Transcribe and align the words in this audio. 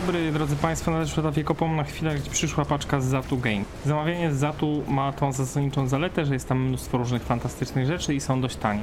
dobry, 0.00 0.32
drodzy 0.32 0.56
Państwo, 0.56 0.90
nadeszła 0.90 1.22
ta 1.22 1.30
wiekopomna 1.30 1.84
chwila, 1.84 2.14
gdzie 2.14 2.30
przyszła 2.30 2.64
paczka 2.64 3.00
z 3.00 3.04
Zatu 3.04 3.38
Game. 3.38 3.64
Zamawianie 3.86 4.32
z 4.32 4.36
Zatu 4.36 4.82
ma 4.88 5.12
tą 5.12 5.32
zasadniczą 5.32 5.88
zaletę, 5.88 6.26
że 6.26 6.34
jest 6.34 6.48
tam 6.48 6.62
mnóstwo 6.62 6.98
różnych 6.98 7.22
fantastycznych 7.22 7.86
rzeczy 7.86 8.14
i 8.14 8.20
są 8.20 8.40
dość 8.40 8.56
tanie. 8.56 8.82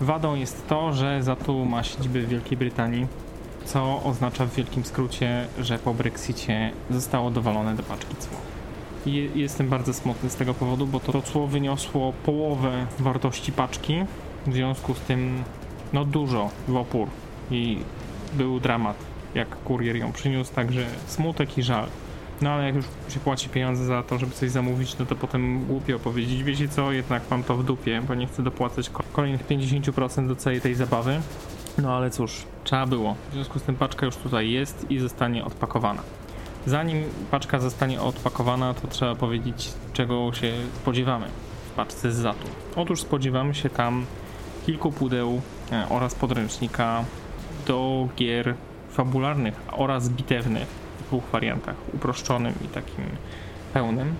Wadą 0.00 0.34
jest 0.34 0.68
to, 0.68 0.92
że 0.92 1.22
Zatu 1.22 1.64
ma 1.64 1.82
siedzibę 1.82 2.20
w 2.20 2.28
Wielkiej 2.28 2.58
Brytanii, 2.58 3.06
co 3.64 4.02
oznacza 4.04 4.46
w 4.46 4.54
wielkim 4.54 4.84
skrócie, 4.84 5.46
że 5.58 5.78
po 5.78 5.94
Brexicie 5.94 6.72
zostało 6.90 7.30
dowalone 7.30 7.74
do 7.74 7.82
paczki 7.82 8.16
cło. 8.16 8.36
Je, 9.06 9.26
jestem 9.26 9.68
bardzo 9.68 9.94
smutny 9.94 10.30
z 10.30 10.34
tego 10.34 10.54
powodu, 10.54 10.86
bo 10.86 11.00
to, 11.00 11.12
to 11.12 11.22
cło 11.22 11.46
wyniosło 11.46 12.12
połowę 12.24 12.86
wartości 12.98 13.52
paczki, 13.52 14.04
w 14.46 14.52
związku 14.52 14.94
z 14.94 15.00
tym 15.00 15.42
no 15.92 16.04
dużo 16.04 16.50
w 16.68 16.76
opór 16.76 17.08
i 17.50 17.78
był 18.34 18.60
dramat 18.60 19.07
jak 19.34 19.48
kurier 19.48 19.96
ją 19.96 20.12
przyniósł, 20.12 20.54
także 20.54 20.86
smutek 21.06 21.58
i 21.58 21.62
żal. 21.62 21.86
No 22.42 22.50
ale 22.50 22.64
jak 22.64 22.74
już 22.74 22.84
się 23.08 23.20
płaci 23.20 23.48
pieniądze 23.48 23.84
za 23.84 24.02
to, 24.02 24.18
żeby 24.18 24.32
coś 24.32 24.50
zamówić, 24.50 24.98
no 24.98 25.06
to 25.06 25.16
potem 25.16 25.64
głupio 25.64 25.98
powiedzieć, 25.98 26.42
wiecie 26.42 26.68
co, 26.68 26.92
jednak 26.92 27.22
mam 27.30 27.42
to 27.42 27.56
w 27.56 27.64
dupie, 27.64 28.02
bo 28.08 28.14
nie 28.14 28.26
chcę 28.26 28.42
dopłacać 28.42 28.90
kolejnych 29.12 29.46
50% 29.46 30.28
do 30.28 30.36
całej 30.36 30.60
tej 30.60 30.74
zabawy. 30.74 31.20
No 31.78 31.96
ale 31.96 32.10
cóż, 32.10 32.44
trzeba 32.64 32.86
było. 32.86 33.16
W 33.30 33.34
związku 33.34 33.58
z 33.58 33.62
tym 33.62 33.74
paczka 33.76 34.06
już 34.06 34.16
tutaj 34.16 34.50
jest 34.50 34.90
i 34.90 34.98
zostanie 34.98 35.44
odpakowana. 35.44 36.02
Zanim 36.66 37.04
paczka 37.30 37.58
zostanie 37.58 38.00
odpakowana, 38.00 38.74
to 38.74 38.88
trzeba 38.88 39.14
powiedzieć, 39.14 39.72
czego 39.92 40.32
się 40.32 40.52
spodziewamy 40.82 41.26
w 41.72 41.76
paczce 41.76 42.12
z 42.12 42.16
Zatu. 42.16 42.48
Otóż 42.76 43.00
spodziewamy 43.00 43.54
się 43.54 43.70
tam 43.70 44.06
kilku 44.66 44.92
pudeł 44.92 45.40
e, 45.72 45.86
oraz 45.88 46.14
podręcznika 46.14 47.04
do 47.66 48.08
gier 48.16 48.54
fabularnych 48.98 49.54
oraz 49.72 50.08
bitewnych 50.08 50.68
w 50.98 51.02
dwóch 51.02 51.24
wariantach, 51.32 51.74
uproszczonym 51.94 52.54
i 52.64 52.68
takim 52.68 53.04
pełnym, 53.72 54.14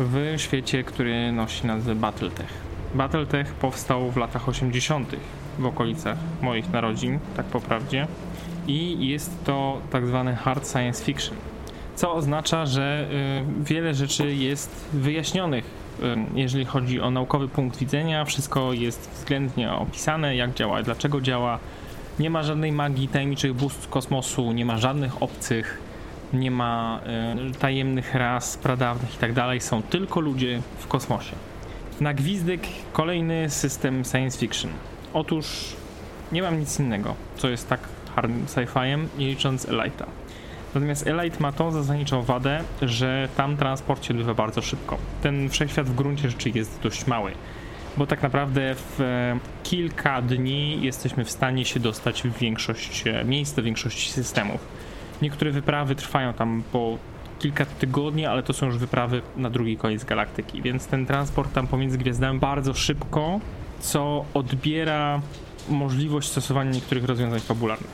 w 0.00 0.34
świecie, 0.36 0.84
który 0.84 1.32
nosi 1.32 1.66
nazwę 1.66 1.94
Battletech. 1.94 2.46
Battletech 2.94 3.54
powstał 3.54 4.10
w 4.10 4.16
latach 4.16 4.48
80. 4.48 5.16
w 5.58 5.66
okolicach 5.66 6.18
moich 6.42 6.72
narodzin, 6.72 7.18
tak 7.36 7.46
po 7.46 7.60
prawdzie, 7.60 8.06
i 8.66 9.08
jest 9.08 9.44
to 9.44 9.80
tak 9.90 10.06
zwany 10.06 10.36
hard 10.36 10.72
science 10.72 11.04
fiction, 11.04 11.36
co 11.94 12.12
oznacza, 12.12 12.66
że 12.66 13.08
y, 13.60 13.64
wiele 13.64 13.94
rzeczy 13.94 14.34
jest 14.34 14.88
wyjaśnionych 14.92 15.64
y, 15.64 16.16
jeżeli 16.34 16.64
chodzi 16.64 17.00
o 17.00 17.10
naukowy 17.10 17.48
punkt 17.48 17.78
widzenia, 17.78 18.24
wszystko 18.24 18.72
jest 18.72 19.10
względnie 19.10 19.72
opisane, 19.72 20.36
jak 20.36 20.54
działa, 20.54 20.82
dlaczego 20.82 21.20
działa, 21.20 21.58
nie 22.18 22.30
ma 22.30 22.42
żadnej 22.42 22.72
magii, 22.72 23.08
tajemniczych 23.08 23.54
bóstw 23.54 23.88
kosmosu, 23.88 24.52
nie 24.52 24.64
ma 24.64 24.78
żadnych 24.78 25.22
obcych, 25.22 25.78
nie 26.32 26.50
ma 26.50 27.00
y, 27.50 27.58
tajemnych 27.58 28.14
ras 28.14 28.56
pradawnych 28.56 29.14
i 29.14 29.18
tak. 29.18 29.30
Są 29.62 29.82
tylko 29.82 30.20
ludzie 30.20 30.62
w 30.78 30.86
kosmosie. 30.86 31.32
Na 32.00 32.14
gwizdek 32.14 32.60
kolejny 32.92 33.50
system 33.50 34.04
science 34.04 34.38
fiction. 34.38 34.70
Otóż 35.14 35.76
nie 36.32 36.42
mam 36.42 36.60
nic 36.60 36.80
innego, 36.80 37.14
co 37.36 37.48
jest 37.48 37.68
tak 37.68 37.80
hard 38.14 38.30
sci-fiem, 38.46 39.06
nie 39.18 39.26
licząc 39.26 39.66
Elite'a. 39.66 40.06
Natomiast 40.74 41.06
Elite 41.06 41.36
ma 41.40 41.52
tą 41.52 41.70
zasadniczą 41.70 42.22
wadę, 42.22 42.60
że 42.82 43.28
tam 43.36 43.56
transport 43.56 44.04
się 44.04 44.14
odbywa 44.14 44.34
bardzo 44.34 44.62
szybko. 44.62 44.98
Ten 45.22 45.50
wszechświat 45.50 45.86
w 45.86 45.94
gruncie 45.94 46.30
rzeczy 46.30 46.50
jest 46.50 46.80
dość 46.82 47.06
mały 47.06 47.32
bo 47.96 48.06
tak 48.06 48.22
naprawdę 48.22 48.74
w 48.74 49.00
e, 49.00 49.38
kilka 49.62 50.22
dni 50.22 50.82
jesteśmy 50.82 51.24
w 51.24 51.30
stanie 51.30 51.64
się 51.64 51.80
dostać 51.80 52.22
w 52.22 52.38
większość 52.38 53.06
e, 53.06 53.24
miejsc, 53.24 53.54
do 53.54 53.62
większości 53.62 54.12
systemów. 54.12 54.60
Niektóre 55.22 55.50
wyprawy 55.50 55.94
trwają 55.94 56.32
tam 56.32 56.62
po 56.72 56.98
kilka 57.38 57.66
tygodni, 57.66 58.26
ale 58.26 58.42
to 58.42 58.52
są 58.52 58.66
już 58.66 58.78
wyprawy 58.78 59.22
na 59.36 59.50
drugi 59.50 59.76
koniec 59.76 60.04
galaktyki, 60.04 60.62
więc 60.62 60.86
ten 60.86 61.06
transport 61.06 61.52
tam 61.52 61.66
pomiędzy 61.66 61.98
gwiazdami 61.98 62.38
bardzo 62.38 62.74
szybko, 62.74 63.40
co 63.80 64.24
odbiera 64.34 65.20
możliwość 65.68 66.28
stosowania 66.28 66.70
niektórych 66.70 67.04
rozwiązań 67.04 67.40
fabularnych. 67.40 67.90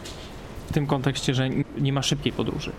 W 0.69 0.73
tym 0.73 0.87
kontekście, 0.87 1.35
że 1.35 1.49
nie 1.79 1.93
ma 1.93 2.03
szybkiej 2.03 2.33
podróży. 2.33 2.73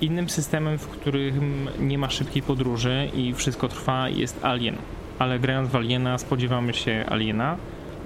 Innym 0.00 0.30
systemem, 0.30 0.78
w 0.78 0.86
którym 0.86 1.68
nie 1.78 1.98
ma 1.98 2.10
szybkiej 2.10 2.42
podróży 2.42 3.10
i 3.14 3.34
wszystko 3.34 3.68
trwa, 3.68 4.08
jest 4.08 4.44
Alien 4.44 4.76
ale 5.18 5.38
grając 5.38 5.68
w 5.68 5.76
Aliena 5.76 6.18
spodziewamy 6.18 6.74
się 6.74 7.04
Aliena. 7.08 7.56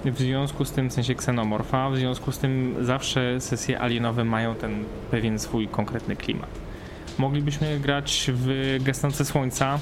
W 0.04 0.18
związku 0.18 0.64
z 0.64 0.72
tym, 0.72 0.90
w 0.90 0.92
sensie 0.92 1.14
ksenomorfa, 1.14 1.90
w 1.90 1.96
związku 1.96 2.32
z 2.32 2.38
tym 2.38 2.74
zawsze 2.80 3.40
sesje 3.40 3.80
alienowe 3.80 4.24
mają 4.24 4.54
ten 4.54 4.84
pewien 5.10 5.38
swój 5.38 5.68
konkretny 5.68 6.16
klimat. 6.16 6.50
Moglibyśmy 7.18 7.80
grać 7.80 8.30
w 8.34 8.76
Gasnące 8.82 9.24
Słońca, 9.24 9.78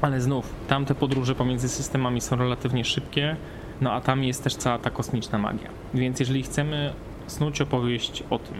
ale 0.00 0.20
znów, 0.20 0.54
tamte 0.68 0.94
podróże 0.94 1.34
pomiędzy 1.34 1.68
systemami 1.68 2.20
są 2.20 2.36
relatywnie 2.36 2.84
szybkie, 2.84 3.36
no 3.80 3.92
a 3.92 4.00
tam 4.00 4.24
jest 4.24 4.44
też 4.44 4.56
cała 4.56 4.78
ta 4.78 4.90
kosmiczna 4.90 5.38
magia. 5.38 5.70
Więc 5.94 6.20
jeżeli 6.20 6.42
chcemy 6.42 6.92
snuć 7.26 7.60
opowieść 7.60 8.22
o 8.30 8.38
tym, 8.38 8.56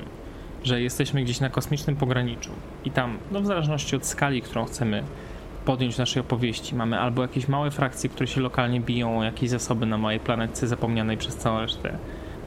że 0.64 0.80
jesteśmy 0.80 1.22
gdzieś 1.24 1.40
na 1.40 1.50
kosmicznym 1.50 1.96
pograniczu 1.96 2.50
i 2.84 2.90
tam, 2.90 3.18
no 3.32 3.40
w 3.40 3.46
zależności 3.46 3.96
od 3.96 4.06
skali, 4.06 4.42
którą 4.42 4.64
chcemy 4.64 5.02
podjąć 5.66 5.98
naszej 5.98 6.20
opowieści. 6.20 6.74
Mamy 6.74 7.00
albo 7.00 7.22
jakieś 7.22 7.48
małe 7.48 7.70
frakcje, 7.70 8.10
które 8.10 8.26
się 8.26 8.40
lokalnie 8.40 8.80
biją 8.80 9.18
o 9.18 9.24
jakieś 9.24 9.50
zasoby 9.50 9.86
na 9.86 9.98
małej 9.98 10.20
planetce 10.20 10.66
zapomnianej 10.66 11.16
przez 11.16 11.36
całą 11.36 11.60
resztę. 11.60 11.98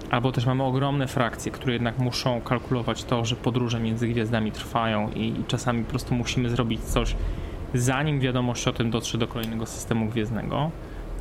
Albo 0.10 0.32
też 0.32 0.46
mamy 0.46 0.64
ogromne 0.64 1.08
frakcje, 1.08 1.52
które 1.52 1.74
jednak 1.74 1.98
muszą 1.98 2.42
kalkulować 2.42 3.04
to, 3.04 3.26
że 3.26 3.36
podróże 3.36 3.80
między 3.80 4.08
gwiazdami 4.08 4.52
trwają 4.52 5.12
i, 5.12 5.22
i 5.22 5.44
czasami 5.48 5.84
po 5.84 5.90
prostu 5.90 6.16
musimy 6.16 6.50
zrobić 6.50 6.82
coś, 6.82 7.16
zanim 7.74 8.20
wiadomość 8.20 8.68
o 8.68 8.74
tym 8.74 8.92
dotrze 8.92 9.18
do 9.18 9.28
kolejnego 9.28 9.66
systemu 9.66 10.06
gwiezdnego, 10.06 10.72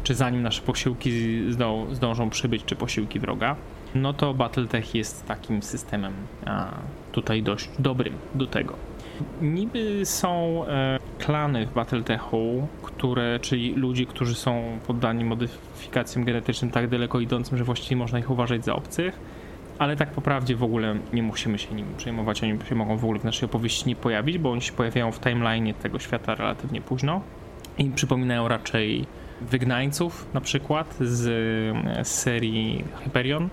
czy 0.02 0.14
zanim 0.14 0.42
nasze 0.42 0.62
posiłki 0.62 1.42
zdą, 1.52 1.86
zdążą 1.94 2.30
przybyć, 2.30 2.64
czy 2.64 2.76
posiłki 2.76 3.20
wroga. 3.20 3.56
No 3.94 4.12
to 4.12 4.34
Battletech 4.34 4.94
jest 4.94 5.26
takim 5.26 5.62
systemem 5.62 6.12
a, 6.46 6.68
tutaj 7.12 7.42
dość 7.42 7.68
dobrym 7.78 8.14
do 8.34 8.46
tego. 8.46 8.87
Niby 9.42 10.06
są 10.06 10.62
e, 10.66 10.98
klany 11.18 11.66
w 11.66 11.72
Battletechu, 11.72 12.68
które, 12.82 13.38
czyli 13.40 13.74
ludzie, 13.74 14.06
którzy 14.06 14.34
są 14.34 14.78
poddani 14.86 15.24
modyfikacjom 15.24 16.24
genetycznym 16.24 16.70
tak 16.70 16.88
daleko 16.88 17.20
idącym, 17.20 17.58
że 17.58 17.64
właściwie 17.64 17.96
można 17.96 18.18
ich 18.18 18.30
uważać 18.30 18.64
za 18.64 18.74
obcych, 18.74 19.20
ale 19.78 19.96
tak 19.96 20.10
po 20.10 20.20
prawdzie 20.20 20.56
w 20.56 20.62
ogóle 20.62 20.96
nie 21.12 21.22
musimy 21.22 21.58
się 21.58 21.74
nimi 21.74 21.94
przejmować, 21.96 22.42
oni 22.42 22.58
się 22.68 22.74
mogą 22.74 22.96
w 22.96 23.04
ogóle 23.04 23.20
w 23.20 23.24
naszej 23.24 23.46
opowieści 23.46 23.88
nie 23.88 23.96
pojawić, 23.96 24.38
bo 24.38 24.52
oni 24.52 24.62
się 24.62 24.72
pojawiają 24.72 25.12
w 25.12 25.20
timeline 25.20 25.74
tego 25.74 25.98
świata 25.98 26.34
relatywnie 26.34 26.80
późno 26.80 27.20
i 27.78 27.84
przypominają 27.90 28.48
raczej 28.48 29.06
wygnańców 29.40 30.26
na 30.34 30.40
przykład 30.40 30.96
z, 31.00 31.22
z 32.06 32.08
serii 32.08 32.84
Hyperion 33.04 33.48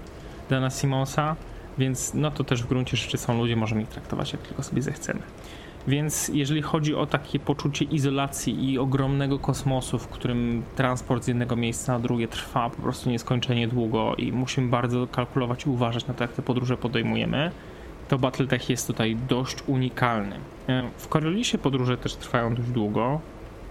Dana 0.50 0.70
Simonsa, 0.70 1.36
więc 1.78 2.14
no 2.14 2.32
to 2.32 2.44
też 2.44 2.64
w 2.64 2.68
gruncie 2.68 2.98
rzeczy 2.98 3.18
są 3.18 3.38
ludzie, 3.38 3.56
możemy 3.56 3.82
ich 3.82 3.90
traktować 3.90 4.34
jak 4.34 4.42
tylko 4.42 4.64
sobie 4.64 4.82
zechcemy. 4.82 5.20
Więc 5.88 6.32
jeżeli 6.34 6.62
chodzi 6.62 6.96
o 6.96 7.06
takie 7.06 7.40
poczucie 7.40 7.86
izolacji 7.86 8.72
i 8.72 8.80
ogromnego 8.80 9.40
kosmosu, 9.40 10.00
w 10.00 10.08
którym 10.08 10.64
transport 10.76 11.24
z 11.24 11.28
jednego 11.28 11.56
miejsca 11.56 11.94
na 11.94 12.00
drugie 12.00 12.28
trwa 12.28 12.70
po 12.70 12.82
prostu 12.82 13.10
nieskończenie 13.10 13.68
długo 13.68 14.16
i 14.16 14.32
musimy 14.32 14.68
bardzo 14.68 15.08
kalkulować 15.08 15.66
i 15.66 15.70
uważać 15.70 16.08
na 16.08 16.14
to, 16.14 16.24
jak 16.24 16.34
te 16.34 16.42
podróże 16.42 16.78
podejmujemy, 16.78 17.52
to 18.08 18.18
Battletech 18.18 18.70
jest 18.70 18.88
tutaj 18.88 19.16
dość 19.16 19.58
unikalny. 19.68 20.40
W 20.98 21.08
Coriolisie 21.08 21.58
podróże 21.58 21.98
też 21.98 22.16
trwają 22.16 22.56
dość 22.56 22.70
długo. 22.70 23.20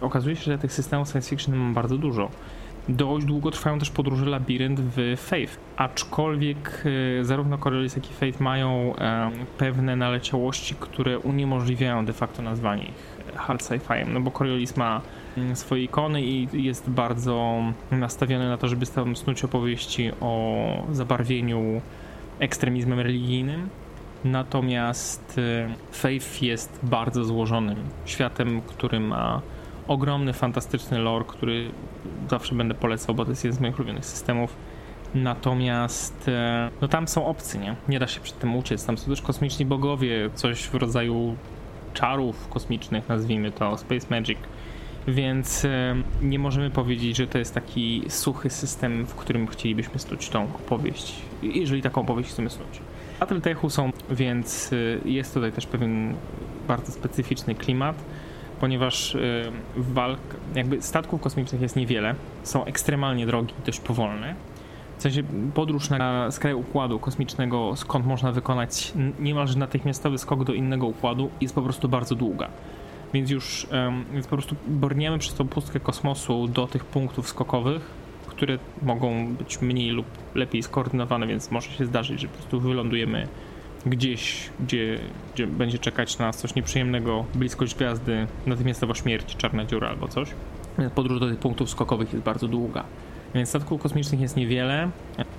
Okazuje 0.01 0.37
się, 0.37 0.43
że 0.43 0.59
tych 0.59 0.73
systemów 0.73 1.09
science 1.09 1.31
fiction 1.31 1.57
mam 1.57 1.75
bardzo 1.75 1.99
dużo. 1.99 2.31
Dość 2.89 3.27
długo 3.27 3.51
trwają 3.51 3.79
też 3.79 3.91
podróże 3.91 4.27
labirynt 4.27 4.81
w 4.81 5.17
Faith, 5.17 5.57
aczkolwiek 5.77 6.85
e, 7.21 7.25
zarówno 7.25 7.59
Coriolis 7.59 7.97
jak 7.97 8.11
i 8.11 8.15
Faith 8.15 8.41
mają 8.41 8.97
e, 8.97 9.31
pewne 9.59 9.97
naleciałości, 9.97 10.75
które 10.81 11.19
uniemożliwiają 11.19 12.05
de 12.05 12.13
facto 12.13 12.43
nazwanie 12.43 12.85
ich 12.85 13.15
hard 13.37 13.63
sci-fiem, 13.63 14.13
no 14.13 14.21
bo 14.21 14.31
Coriolis 14.31 14.77
ma 14.77 15.01
mm, 15.37 15.57
swoje 15.57 15.85
ikony 15.85 16.23
i 16.23 16.49
jest 16.65 16.91
bardzo 16.91 17.63
nastawiony 17.91 18.49
na 18.49 18.57
to, 18.57 18.69
żeby 18.69 18.87
snuć 19.15 19.45
opowieści 19.45 20.11
o 20.21 20.65
zabarwieniu 20.93 21.81
ekstremizmem 22.39 23.01
religijnym. 23.01 23.69
Natomiast 24.25 25.39
e, 25.39 25.75
Faith 25.93 26.43
jest 26.43 26.79
bardzo 26.83 27.25
złożonym 27.25 27.77
światem, 28.05 28.61
który 28.61 29.01
ma 29.01 29.41
ogromny, 29.89 30.33
fantastyczny 30.33 30.99
lore, 30.99 31.25
który 31.29 31.71
zawsze 32.31 32.55
będę 32.55 32.75
polecał, 32.75 33.15
bo 33.15 33.25
to 33.25 33.31
jest 33.31 33.45
jeden 33.45 33.59
z 33.59 33.61
moich 33.61 33.79
ulubionych 33.79 34.05
systemów. 34.05 34.57
Natomiast 35.15 36.29
e, 36.29 36.71
no 36.81 36.89
tam 36.89 37.09
są 37.09 37.27
obcy, 37.27 37.59
nie? 37.59 37.77
Nie 37.89 37.99
da 37.99 38.07
się 38.07 38.21
przed 38.21 38.39
tym 38.39 38.57
uciec. 38.57 38.87
Tam 38.87 38.99
są 38.99 39.11
też 39.11 39.23
kosmiczni 39.23 39.67
bogowie, 39.67 40.31
coś 40.35 40.63
w 40.63 40.75
rodzaju 40.75 41.37
czarów 41.95 42.49
kosmicznych, 42.49 43.09
nazwijmy 43.09 43.51
to 43.51 43.79
Space 43.79 44.07
Magic. 44.11 44.39
Więc 45.09 45.65
e, 45.65 45.95
nie 46.23 46.39
możemy 46.39 46.71
powiedzieć, 46.71 47.17
że 47.17 47.27
to 47.27 47.39
jest 47.39 47.55
taki 47.55 48.03
suchy 48.09 48.51
system, 48.51 49.07
w 49.07 49.15
którym 49.15 49.47
chcielibyśmy 49.47 49.99
snuć 49.99 50.29
tą 50.29 50.45
opowieść, 50.45 51.15
jeżeli 51.43 51.83
taką 51.83 52.01
opowieść 52.01 52.31
chcemy 52.31 52.51
snuć. 52.51 52.81
Battletechu 53.21 53.71
są, 53.71 53.91
więc 54.11 54.73
y, 54.73 55.01
jest 55.05 55.35
tutaj 55.35 55.53
też 55.53 55.67
pewien 55.67 56.15
bardzo 56.69 56.93
specyficzny 56.93 57.55
klimat, 57.55 57.97
ponieważ 58.65 59.15
y, 59.15 59.53
walk, 59.77 60.21
jakby 60.55 60.83
statków 60.83 61.21
kosmicznych 61.21 61.61
jest 61.61 61.77
niewiele, 61.77 62.15
są 62.43 62.65
ekstremalnie 62.65 63.27
drogie 63.27 63.55
i 63.63 63.67
dość 63.67 63.81
powolne. 63.81 64.35
W 64.99 65.03
sensie 65.03 65.23
podróż 65.55 65.91
na 65.91 66.31
skraj 66.31 66.55
układu 66.55 66.99
kosmicznego, 66.99 67.77
skąd 67.77 68.07
można 68.07 68.33
wykonać 68.33 68.93
niemalże 69.21 69.59
natychmiastowy 69.59 70.19
skok 70.19 70.45
do 70.45 70.53
innego 70.53 70.87
układu, 70.87 71.31
jest 71.41 71.55
po 71.55 71.63
prostu 71.63 71.89
bardzo 71.89 72.15
długa. 72.15 72.49
Więc 73.15 73.31
już 73.31 73.67
więc 74.13 74.27
po 74.27 74.37
prostu 74.37 74.57
brniemy 74.67 75.19
przez 75.19 75.35
tą 75.35 75.49
pustkę 75.49 75.81
kosmosu 75.81 76.49
do 76.49 76.67
tych 76.67 76.85
punktów 76.85 77.29
skokowych, 77.29 77.91
które 78.27 78.59
mogą 78.83 79.35
być 79.35 79.63
mniej 79.63 79.91
lub 79.91 80.07
lepiej 80.35 80.63
skoordynowane, 80.63 81.27
więc 81.27 81.51
może 81.51 81.71
się 81.71 81.87
zdarzyć, 81.87 82.21
że 82.21 82.29
po 82.29 82.35
prostu 82.35 82.61
wylądujemy 82.61 83.29
gdzieś, 83.87 84.51
gdzie, 84.61 84.99
gdzie 85.35 85.47
będzie 85.47 85.79
czekać 85.79 86.19
na 86.19 86.27
nas 86.27 86.37
coś 86.37 86.55
nieprzyjemnego, 86.55 87.25
bliskość 87.35 87.75
gwiazdy, 87.75 88.27
natychmiastowa 88.47 88.95
śmierć, 88.95 89.37
czarna 89.37 89.65
dziura 89.65 89.89
albo 89.89 90.09
coś. 90.09 90.29
Podróż 90.95 91.21
do 91.21 91.29
tych 91.29 91.39
punktów 91.39 91.71
skokowych 91.71 92.13
jest 92.13 92.25
bardzo 92.25 92.49
długa. 92.49 92.85
Więc 93.35 93.49
statków 93.49 93.83
kosmicznych 93.83 94.21
jest 94.21 94.37
niewiele 94.37 94.91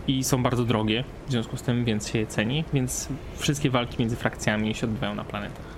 i 0.08 0.24
są 0.24 0.44
bardzo 0.44 0.64
drogie, 0.64 1.04
w 1.28 1.32
związku 1.32 1.58
z 1.58 1.62
tym 1.62 1.86
więc 1.86 2.10
się 2.10 2.20
je 2.20 2.28
ceni, 2.28 2.64
więc 2.74 3.10
wszystkie 3.38 3.70
walki 3.70 3.96
między 4.00 4.16
frakcjami 4.16 4.76
się 4.76 4.88
odbywają 4.88 5.16
na 5.16 5.24
planetach. 5.24 5.76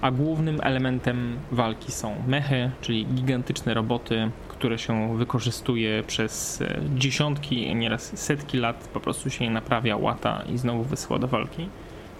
A 0.00 0.10
głównym 0.10 0.60
elementem 0.62 1.36
walki 1.52 1.92
są 1.92 2.14
mechy, 2.26 2.70
czyli 2.80 3.06
gigantyczne 3.06 3.74
roboty, 3.74 4.30
które 4.48 4.78
się 4.78 5.16
wykorzystuje 5.18 6.02
przez 6.02 6.62
e, 6.62 6.80
dziesiątki, 6.96 7.74
nieraz 7.74 8.18
setki 8.18 8.58
lat, 8.58 8.88
po 8.92 9.00
prostu 9.00 9.30
się 9.30 9.44
je 9.44 9.50
naprawia, 9.50 9.96
łata 9.96 10.42
i 10.54 10.58
znowu 10.58 10.84
wysyła 10.84 11.18
do 11.18 11.28
walki. 11.28 11.68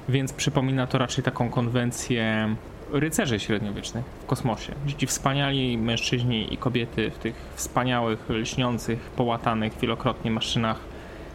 Więc 0.09 0.33
przypomina 0.33 0.87
to 0.87 0.99
raczej 0.99 1.25
taką 1.25 1.51
konwencję 1.51 2.55
rycerzy 2.93 3.41
średniowiecznych 3.41 4.05
w 4.05 4.27
kosmosie. 4.27 4.75
Ci 4.97 5.07
wspaniali 5.07 5.79
mężczyźni 5.79 6.55
i 6.55 6.57
kobiety 6.57 7.11
w 7.11 7.19
tych 7.19 7.35
wspaniałych, 7.55 8.31
lśniących, 8.31 8.99
połatanych 8.99 9.79
wielokrotnie 9.81 10.31
maszynach 10.31 10.81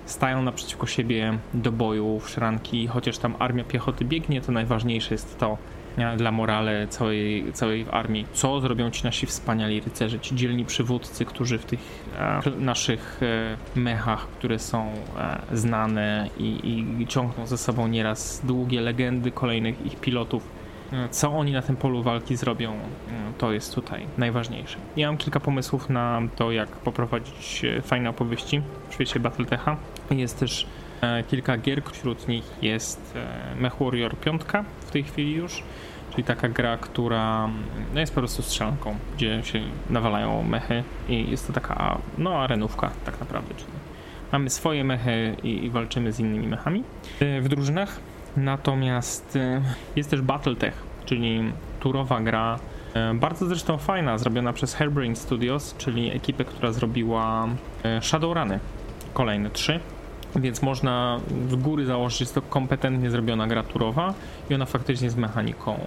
stają 0.06 0.42
naprzeciwko 0.42 0.88
siebie 0.88 1.38
do 1.54 1.72
boju 1.72 2.20
w 2.20 2.30
szranki. 2.30 2.88
Chociaż 2.88 3.18
tam 3.18 3.36
armia 3.40 3.64
piechoty 3.64 4.06
biegnie, 4.06 4.42
to 4.42 4.52
najważniejsze 4.52 5.14
jest 5.14 5.38
to 5.38 5.58
dla 6.18 6.32
morale 6.32 6.88
całej, 6.88 7.54
całej 7.54 7.86
armii. 7.92 8.26
Co 8.34 8.62
zrobią 8.62 8.92
ci 8.92 9.04
nasi 9.04 9.26
wspaniali 9.26 9.82
rycerze, 9.82 10.20
ci 10.20 10.36
dzielni 10.36 10.66
przywódcy, 10.66 11.26
którzy 11.26 11.58
w 11.58 11.66
tych 11.66 11.80
e, 12.18 12.42
naszych 12.60 13.20
e, 13.76 13.80
mechach, 13.80 14.28
które 14.28 14.60
są 14.60 14.92
e, 15.18 15.58
znane 15.58 16.30
i, 16.38 16.80
i 17.00 17.08
ciągną 17.08 17.48
ze 17.48 17.58
sobą 17.58 17.88
nieraz 17.88 18.42
długie 18.46 18.82
legendy 18.82 19.32
kolejnych 19.32 19.86
ich 19.86 20.00
pilotów, 20.00 20.58
co 21.12 21.32
oni 21.32 21.52
na 21.52 21.62
tym 21.62 21.76
polu 21.76 22.04
walki 22.04 22.36
zrobią, 22.36 22.74
to 23.38 23.52
jest 23.52 23.76
tutaj 23.76 24.06
najważniejsze. 24.18 24.78
Ja 24.98 25.08
mam 25.08 25.18
kilka 25.18 25.40
pomysłów 25.40 25.90
na 25.90 26.22
to, 26.36 26.52
jak 26.52 26.70
poprowadzić 26.70 27.66
fajne 27.84 28.10
opowieści 28.10 28.62
w 28.90 28.94
świecie 28.94 29.20
Battletecha. 29.20 29.78
Jest 30.12 30.40
też 30.40 30.68
kilka 31.28 31.58
gier, 31.58 31.84
wśród 31.84 32.28
nich 32.28 32.44
jest 32.62 33.14
Mech 33.60 33.76
Warrior 33.80 34.18
5 34.18 34.42
w 34.80 34.87
tej 34.98 35.04
chwili 35.04 35.34
już, 35.34 35.64
czyli 36.12 36.24
taka 36.24 36.50
gra, 36.50 36.78
która 36.78 37.50
no 37.94 38.00
jest 38.00 38.14
po 38.14 38.22
prostu 38.22 38.42
strzelanką, 38.42 38.96
gdzie 39.16 39.44
się 39.44 39.62
nawalają 39.90 40.44
mechy 40.44 40.84
i 41.10 41.32
jest 41.32 41.48
to 41.48 41.54
taka 41.54 41.98
no 42.18 42.36
arenówka 42.36 42.92
tak 43.06 43.20
naprawdę, 43.20 43.56
czyli 43.56 43.72
mamy 44.32 44.50
swoje 44.50 44.84
mechy 44.84 45.36
i, 45.44 45.66
i 45.66 45.70
walczymy 45.70 46.12
z 46.12 46.20
innymi 46.20 46.48
mechami 46.48 46.84
w 47.42 47.46
drużynach. 47.50 48.00
Natomiast 48.38 49.36
e, 49.36 49.62
jest 49.96 50.10
też 50.10 50.22
Battletech, 50.22 50.84
czyli 51.06 51.52
turowa 51.80 52.22
gra, 52.22 52.60
e, 52.94 53.14
bardzo 53.14 53.46
zresztą 53.46 53.78
fajna, 53.78 54.18
zrobiona 54.18 54.54
przez 54.54 54.74
Hairbrain 54.74 55.16
Studios, 55.16 55.76
czyli 55.78 56.16
ekipę, 56.16 56.46
która 56.46 56.72
zrobiła 56.72 57.48
e, 57.84 58.02
Shadowruny, 58.02 58.60
kolejne 59.14 59.50
trzy. 59.50 59.80
Więc 60.36 60.62
można 60.62 61.20
z 61.50 61.56
góry 61.56 61.86
założyć, 61.86 62.20
że 62.20 62.24
jest 62.24 62.36
to 62.36 62.42
kompetentnie 62.42 63.10
zrobiona 63.10 63.48
gra 63.48 63.64
turowa 63.64 64.14
i 64.50 64.56
ona 64.56 64.66
faktycznie 64.66 65.10
z 65.10 65.16
mechaniką 65.16 65.80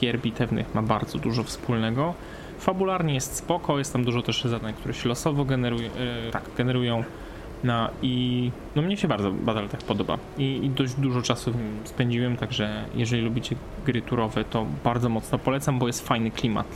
gier 0.00 0.20
bitewnych 0.20 0.74
ma 0.74 0.82
bardzo 0.82 1.18
dużo 1.18 1.42
wspólnego. 1.42 2.14
Fabularnie 2.58 3.14
jest 3.14 3.36
spoko, 3.36 3.78
jest 3.78 3.92
tam 3.92 4.04
dużo 4.04 4.22
też 4.22 4.44
zadań, 4.44 4.74
które 4.74 4.94
się 4.94 5.08
losowo 5.08 5.44
generują, 5.44 5.90
tak, 6.32 6.42
generują 6.56 7.04
no 7.64 7.90
i 8.02 8.50
no 8.76 8.82
mnie 8.82 8.96
się 8.96 9.08
bardzo 9.08 9.32
Battletech 9.32 9.80
podoba 9.80 10.18
I, 10.38 10.64
i 10.64 10.70
dość 10.70 10.94
dużo 10.94 11.22
czasu 11.22 11.52
w 11.52 11.56
nim 11.56 11.78
spędziłem, 11.84 12.36
także 12.36 12.84
jeżeli 12.94 13.22
lubicie 13.22 13.56
gry 13.86 14.02
turowe, 14.02 14.44
to 14.44 14.66
bardzo 14.84 15.08
mocno 15.08 15.38
polecam, 15.38 15.78
bo 15.78 15.86
jest 15.86 16.06
fajny 16.08 16.30
klimat 16.30 16.66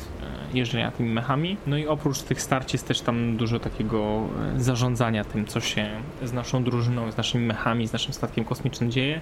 e, 0.52 0.56
jeżdżenia 0.58 0.90
tymi 0.90 1.10
mechami. 1.10 1.56
No 1.66 1.76
i 1.76 1.86
oprócz 1.86 2.22
tych 2.22 2.42
starć 2.42 2.72
jest 2.72 2.88
też 2.88 3.00
tam 3.00 3.36
dużo 3.36 3.60
takiego 3.60 4.28
e, 4.56 4.60
zarządzania 4.60 5.24
tym, 5.24 5.46
co 5.46 5.60
się 5.60 5.88
z 6.22 6.32
naszą 6.32 6.64
drużyną, 6.64 7.12
z 7.12 7.16
naszymi 7.16 7.46
mechami, 7.46 7.88
z 7.88 7.92
naszym 7.92 8.12
statkiem 8.12 8.44
kosmicznym 8.44 8.90
dzieje. 8.90 9.20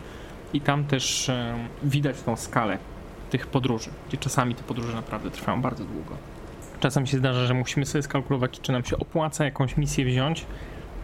I 0.53 0.61
tam 0.61 0.85
też 0.85 1.29
e, 1.29 1.55
widać 1.83 2.23
tą 2.23 2.37
skalę 2.37 2.79
tych 3.31 3.47
podróży, 3.47 3.91
gdzie 4.09 4.17
czasami 4.17 4.55
te 4.55 4.63
podróże 4.63 4.95
naprawdę 4.95 5.31
trwają 5.31 5.63
bardzo 5.63 5.85
długo. 5.85 6.17
Czasem 6.81 7.07
się 7.07 7.19
zdarza, 7.19 7.47
że 7.47 7.55
musimy 7.55 7.87
sobie 7.87 8.03
skalkulować, 8.03 8.61
czy 8.61 8.73
nam 8.73 8.85
się 8.85 8.99
opłaca 8.99 9.45
jakąś 9.45 9.77
misję 9.77 10.05
wziąć, 10.05 10.47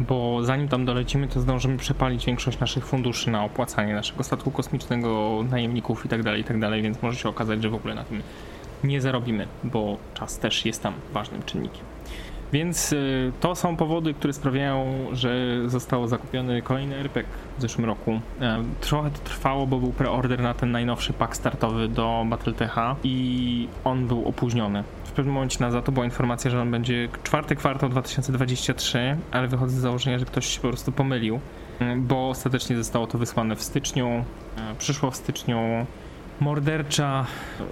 bo 0.08 0.44
zanim 0.44 0.68
tam 0.68 0.84
dolecimy, 0.84 1.28
to 1.28 1.40
zdążymy 1.40 1.78
przepalić 1.78 2.26
większość 2.26 2.58
naszych 2.58 2.86
funduszy 2.86 3.30
na 3.30 3.44
opłacanie 3.44 3.94
naszego 3.94 4.24
statku 4.24 4.50
kosmicznego, 4.50 5.44
najemników 5.50 6.04
itd., 6.04 6.24
tak 6.24 6.38
itd., 6.38 6.70
tak 6.70 6.82
więc 6.82 7.02
może 7.02 7.18
się 7.18 7.28
okazać, 7.28 7.62
że 7.62 7.70
w 7.70 7.74
ogóle 7.74 7.94
na 7.94 8.04
tym 8.04 8.22
nie 8.84 9.00
zarobimy, 9.00 9.46
bo 9.64 9.96
czas 10.14 10.38
też 10.38 10.66
jest 10.66 10.82
tam 10.82 10.94
ważnym 11.12 11.42
czynnikiem. 11.42 11.84
Więc 12.52 12.92
y, 12.92 13.32
to 13.40 13.54
są 13.54 13.76
powody, 13.76 14.14
które 14.14 14.32
sprawiają, 14.32 15.06
że 15.12 15.62
został 15.66 16.08
zakupiony 16.08 16.62
kolejny 16.62 16.96
RPG 16.96 17.24
w 17.58 17.62
zeszłym 17.62 17.84
roku. 17.84 18.20
E, 18.40 18.64
trochę 18.80 19.10
to 19.10 19.18
trwało, 19.18 19.66
bo 19.66 19.78
był 19.78 19.92
preorder 19.92 20.40
na 20.42 20.54
ten 20.54 20.70
najnowszy 20.70 21.12
pak 21.12 21.36
startowy 21.36 21.88
do 21.88 22.26
Battletecha 22.28 22.96
i 23.04 23.68
on 23.84 24.06
był 24.06 24.28
opóźniony. 24.28 24.84
Pewnym 25.14 25.34
momencie 25.34 25.56
na 25.60 25.70
za 25.70 25.82
to 25.82 25.92
była 25.92 26.04
informacja, 26.04 26.50
że 26.50 26.60
on 26.60 26.70
będzie 26.70 27.08
czwarty 27.22 27.56
kwartał 27.56 27.88
2023, 27.88 29.16
ale 29.30 29.48
wychodzę 29.48 29.76
z 29.76 29.80
założenia, 29.80 30.18
że 30.18 30.24
ktoś 30.24 30.46
się 30.46 30.60
po 30.60 30.68
prostu 30.68 30.92
pomylił, 30.92 31.40
bo 31.96 32.28
ostatecznie 32.28 32.76
zostało 32.76 33.06
to 33.06 33.18
wysłane 33.18 33.56
w 33.56 33.62
styczniu, 33.62 34.08
e, 34.08 34.74
przyszło 34.78 35.10
w 35.10 35.16
styczniu 35.16 35.86
mordercza, 36.40 37.26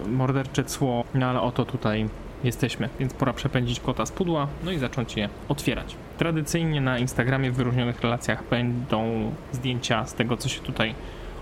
mordercze 0.06 0.64
cło, 0.64 1.04
no 1.14 1.26
ale 1.26 1.40
oto 1.40 1.64
tutaj 1.64 2.08
jesteśmy, 2.44 2.88
więc 3.00 3.14
pora 3.14 3.32
przepędzić 3.32 3.80
kota 3.80 4.06
z 4.06 4.12
pudła, 4.12 4.46
no 4.64 4.72
i 4.72 4.78
zacząć 4.78 5.16
je 5.16 5.28
otwierać. 5.48 5.96
Tradycyjnie 6.18 6.80
na 6.80 6.98
Instagramie 6.98 7.50
w 7.50 7.54
wyróżnionych 7.54 8.00
relacjach 8.00 8.48
będą 8.50 9.30
zdjęcia 9.52 10.06
z 10.06 10.14
tego, 10.14 10.36
co 10.36 10.48
się 10.48 10.60
tutaj 10.60 10.94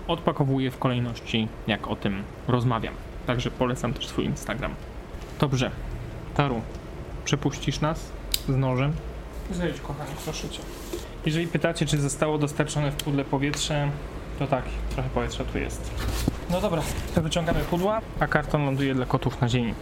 odpakowuje 0.07 0.71
w 0.71 0.77
kolejności, 0.77 1.47
jak 1.67 1.87
o 1.87 1.95
tym 1.95 2.23
rozmawiam. 2.47 2.93
Także 3.27 3.51
polecam 3.51 3.93
też 3.93 4.07
swój 4.07 4.25
Instagram. 4.25 4.71
Dobrze, 5.39 5.71
Taru, 6.35 6.61
przepuścisz 7.25 7.81
nas 7.81 8.11
z 8.49 8.55
nożem? 8.55 8.93
Zejdź, 9.51 9.81
kochani, 9.81 10.11
proszę 10.23 10.49
cię. 10.49 10.61
Jeżeli 11.25 11.47
pytacie, 11.47 11.85
czy 11.85 11.97
zostało 11.97 12.37
dostarczone 12.37 12.91
w 12.91 12.95
pudle 12.95 13.25
powietrze, 13.25 13.89
to 14.39 14.47
tak, 14.47 14.63
trochę 14.89 15.09
powietrza 15.09 15.43
tu 15.43 15.57
jest. 15.57 15.91
No 16.51 16.61
dobra, 16.61 16.81
to 17.15 17.21
wyciągamy 17.21 17.59
pudła, 17.59 18.01
a 18.19 18.27
karton 18.27 18.65
ląduje 18.65 18.95
dla 18.95 19.05
kotów 19.05 19.41
na 19.41 19.49
ziemi. 19.49 19.73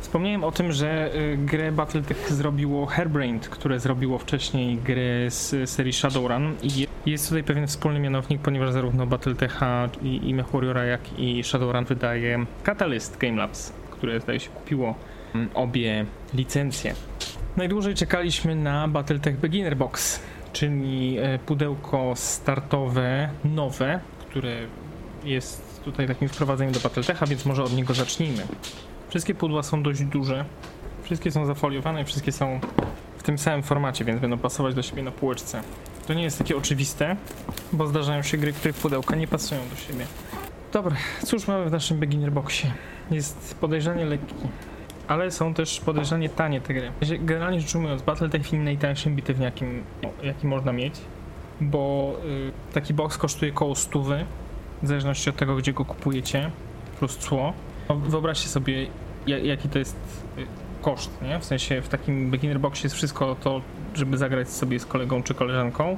Wspomniałem 0.00 0.44
o 0.44 0.52
tym, 0.52 0.72
że 0.72 1.14
y, 1.14 1.36
grę 1.36 1.72
Battletech 1.72 2.32
zrobiło 2.32 2.86
Hairbrained, 2.86 3.48
które 3.48 3.80
zrobiło 3.80 4.18
wcześniej 4.18 4.76
gry 4.76 5.26
z 5.30 5.70
serii 5.70 5.92
Shadowrun 5.92 6.54
i 6.62 6.86
jest 7.06 7.28
tutaj 7.28 7.44
pewien 7.44 7.66
wspólny 7.66 8.00
mianownik, 8.00 8.40
ponieważ 8.42 8.72
zarówno 8.72 9.06
Battletecha 9.06 9.88
i, 10.02 10.28
i 10.28 10.34
MechWarriora, 10.34 10.84
jak 10.84 11.18
i 11.18 11.44
Shadowrun 11.44 11.84
wydaje 11.84 12.46
Catalyst 12.62 13.18
Game 13.18 13.36
Labs, 13.36 13.72
które 13.90 14.20
zdaje 14.20 14.40
się 14.40 14.50
kupiło 14.50 14.94
obie 15.54 16.06
licencje. 16.34 16.94
Najdłużej 17.56 17.94
czekaliśmy 17.94 18.54
na 18.54 18.88
Battletech 18.88 19.40
Beginner 19.40 19.76
Box, 19.76 20.20
czyli 20.52 21.18
e, 21.18 21.38
pudełko 21.38 22.12
startowe 22.14 23.28
nowe, 23.44 24.00
które 24.20 24.56
jest 25.24 25.80
tutaj 25.84 26.06
takim 26.06 26.28
wprowadzeniem 26.28 26.72
do 26.72 26.80
Battletecha, 26.80 27.26
więc 27.26 27.46
może 27.46 27.62
od 27.62 27.76
niego 27.76 27.94
zacznijmy. 27.94 28.42
Wszystkie 29.08 29.34
pudła 29.34 29.62
są 29.62 29.82
dość 29.82 30.04
duże. 30.04 30.44
Wszystkie 31.02 31.30
są 31.30 31.46
zafoliowane 31.46 32.04
wszystkie 32.04 32.32
są 32.32 32.60
w 33.18 33.22
tym 33.22 33.38
samym 33.38 33.62
formacie, 33.62 34.04
więc 34.04 34.20
będą 34.20 34.38
pasować 34.38 34.74
do 34.74 34.82
siebie 34.82 35.02
na 35.02 35.10
półeczce. 35.10 35.62
To 36.06 36.14
nie 36.14 36.22
jest 36.22 36.38
takie 36.38 36.56
oczywiste, 36.56 37.16
bo 37.72 37.86
zdarzają 37.86 38.22
się 38.22 38.38
gry, 38.38 38.52
które 38.52 38.74
pudełka 38.74 39.16
nie 39.16 39.28
pasują 39.28 39.60
do 39.70 39.76
siebie. 39.76 40.06
Dobra, 40.72 40.96
cóż 41.26 41.48
mamy 41.48 41.64
w 41.64 41.72
naszym 41.72 41.98
beginner 41.98 42.32
boxie? 42.32 42.72
Jest 43.10 43.56
podejrzanie 43.60 44.04
lekki, 44.04 44.34
ale 45.12 45.30
są 45.30 45.54
też 45.54 45.80
podejrzanie 45.80 46.28
tanie 46.28 46.60
te 46.60 46.74
gry. 46.74 46.92
Generalnie 47.20 47.60
rzecz 47.60 47.74
ujmując, 47.74 48.02
Battletech 48.02 48.46
film 48.46 48.64
najtańszym 48.64 49.16
bitewniakiem, 49.16 49.82
jaki 50.22 50.46
można 50.46 50.72
mieć, 50.72 50.94
bo 51.60 52.14
y, 52.24 52.72
taki 52.74 52.94
box 52.94 53.18
kosztuje 53.18 53.52
około 53.52 53.74
100 53.74 54.02
w 54.82 54.86
zależności 54.86 55.30
od 55.30 55.36
tego, 55.36 55.56
gdzie 55.56 55.72
go 55.72 55.84
kupujecie, 55.84 56.50
plus 56.98 57.16
cło. 57.18 57.52
No, 57.88 57.96
wyobraźcie 57.96 58.48
sobie, 58.48 58.86
ja- 59.26 59.38
jaki 59.38 59.68
to 59.68 59.78
jest 59.78 59.96
y, 60.38 60.46
koszt, 60.82 61.22
nie? 61.22 61.38
W 61.38 61.44
sensie 61.44 61.82
w 61.82 61.88
takim 61.88 62.30
beginner 62.30 62.60
boxie 62.60 62.86
jest 62.86 62.96
wszystko 62.96 63.36
to, 63.42 63.60
żeby 63.94 64.18
zagrać 64.18 64.48
sobie 64.50 64.78
z 64.78 64.86
kolegą 64.86 65.22
czy 65.22 65.34
koleżanką. 65.34 65.96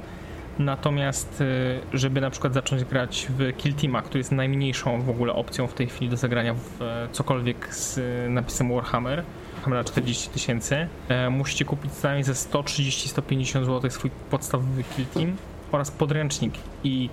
Natomiast, 0.59 1.41
y, 1.41 1.79
żeby 1.93 2.21
na 2.21 2.29
przykład 2.29 2.53
zacząć 2.53 2.83
grać 2.83 3.27
w 3.29 3.57
Kill 3.57 3.73
Teama, 3.73 4.01
który 4.01 4.17
jest 4.17 4.31
najmniejszą 4.31 5.01
w 5.01 5.09
ogóle 5.09 5.33
opcją 5.33 5.67
w 5.67 5.73
tej 5.73 5.87
chwili 5.87 6.09
do 6.09 6.17
zagrania 6.17 6.53
w 6.53 6.81
e, 6.81 7.07
cokolwiek 7.11 7.75
z 7.75 7.97
e, 7.97 8.29
napisem 8.29 8.73
Warhammer, 8.73 9.23
Warhammer 9.55 9.85
40 9.85 10.29
tysięcy, 10.29 10.87
e, 11.09 11.29
musicie 11.29 11.65
kupić 11.65 11.91
co 11.91 12.07
najmniej 12.07 12.23
ze 12.23 12.33
130-150 12.33 13.65
zł 13.65 13.91
swój 13.91 14.11
podstawowy 14.29 14.83
Kill 14.83 15.05
Team 15.05 15.35
oraz 15.71 15.91
podręcznik 15.91 16.53
i 16.83 17.09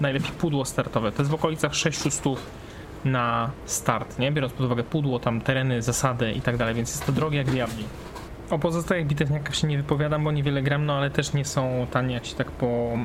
najlepiej 0.00 0.30
pudło 0.30 0.64
startowe. 0.64 1.12
To 1.12 1.22
jest 1.22 1.30
w 1.30 1.34
okolicach 1.34 1.74
600 1.74 2.22
na 3.04 3.50
start, 3.66 4.18
nie? 4.18 4.32
Biorąc 4.32 4.52
pod 4.52 4.66
uwagę 4.66 4.84
pudło, 4.84 5.18
tam 5.18 5.40
tereny, 5.40 5.82
zasady 5.82 6.32
i 6.32 6.40
tak 6.40 6.56
dalej, 6.56 6.74
więc 6.74 6.90
jest 6.90 7.06
to 7.06 7.12
drogie 7.12 7.38
jak 7.38 7.50
diabli. 7.50 7.84
O 8.50 8.58
pozostałych 8.58 9.06
bitewniakach 9.06 9.54
się 9.54 9.66
nie 9.66 9.76
wypowiadam, 9.76 10.24
bo 10.24 10.32
niewiele 10.32 10.62
gram, 10.62 10.86
no 10.86 10.92
ale 10.92 11.10
też 11.10 11.32
nie 11.32 11.44
są 11.44 11.86
tanie, 11.90 12.14
jak 12.14 12.26
się 12.26 12.34
tak 12.34 12.50
po, 12.50 12.66
e, 12.66 12.98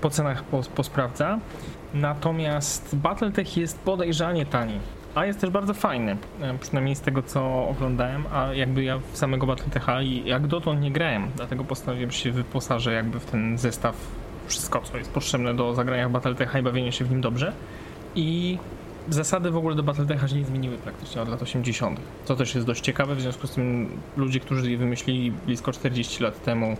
po 0.00 0.10
cenach 0.10 0.44
po, 0.44 0.62
posprawdza. 0.74 1.38
Natomiast 1.94 2.96
Battletech 2.96 3.56
jest 3.56 3.78
podejrzanie 3.78 4.46
tani, 4.46 4.78
a 5.14 5.26
jest 5.26 5.40
też 5.40 5.50
bardzo 5.50 5.74
fajny, 5.74 6.16
e, 6.40 6.58
przynajmniej 6.58 6.96
z 6.96 7.00
tego 7.00 7.22
co 7.22 7.68
oglądałem, 7.68 8.24
a 8.32 8.54
jakby 8.54 8.84
ja 8.84 8.98
w 9.12 9.16
samego 9.18 9.46
Battletecha 9.46 10.02
i 10.02 10.24
jak 10.24 10.46
dotąd 10.46 10.80
nie 10.80 10.90
grałem, 10.90 11.30
dlatego 11.36 11.64
postanowiłem 11.64 12.10
się 12.10 12.32
wyposażę 12.32 12.92
jakby 12.92 13.20
w 13.20 13.24
ten 13.24 13.58
zestaw, 13.58 13.96
wszystko 14.46 14.80
co 14.80 14.98
jest 14.98 15.10
potrzebne 15.10 15.54
do 15.54 15.74
zagrania 15.74 16.08
w 16.08 16.12
Battletecha 16.12 16.58
i 16.58 16.62
bawienia 16.62 16.92
się 16.92 17.04
w 17.04 17.10
nim 17.10 17.20
dobrze. 17.20 17.52
I 18.14 18.58
zasady 19.08 19.50
w 19.50 19.56
ogóle 19.56 19.74
do 19.74 19.82
Battletecha 19.82 20.28
się 20.28 20.36
nie 20.36 20.44
zmieniły 20.44 20.76
praktycznie 20.76 21.22
od 21.22 21.28
lat 21.28 21.42
80., 21.42 22.00
co 22.24 22.36
też 22.36 22.54
jest 22.54 22.66
dość 22.66 22.80
ciekawe, 22.80 23.14
w 23.14 23.20
związku 23.20 23.46
z 23.46 23.50
tym 23.50 23.88
ludzie, 24.16 24.40
którzy 24.40 24.70
je 24.70 24.78
wymyślili 24.78 25.32
blisko 25.32 25.72
40 25.72 26.22
lat 26.22 26.42
temu, 26.42 26.76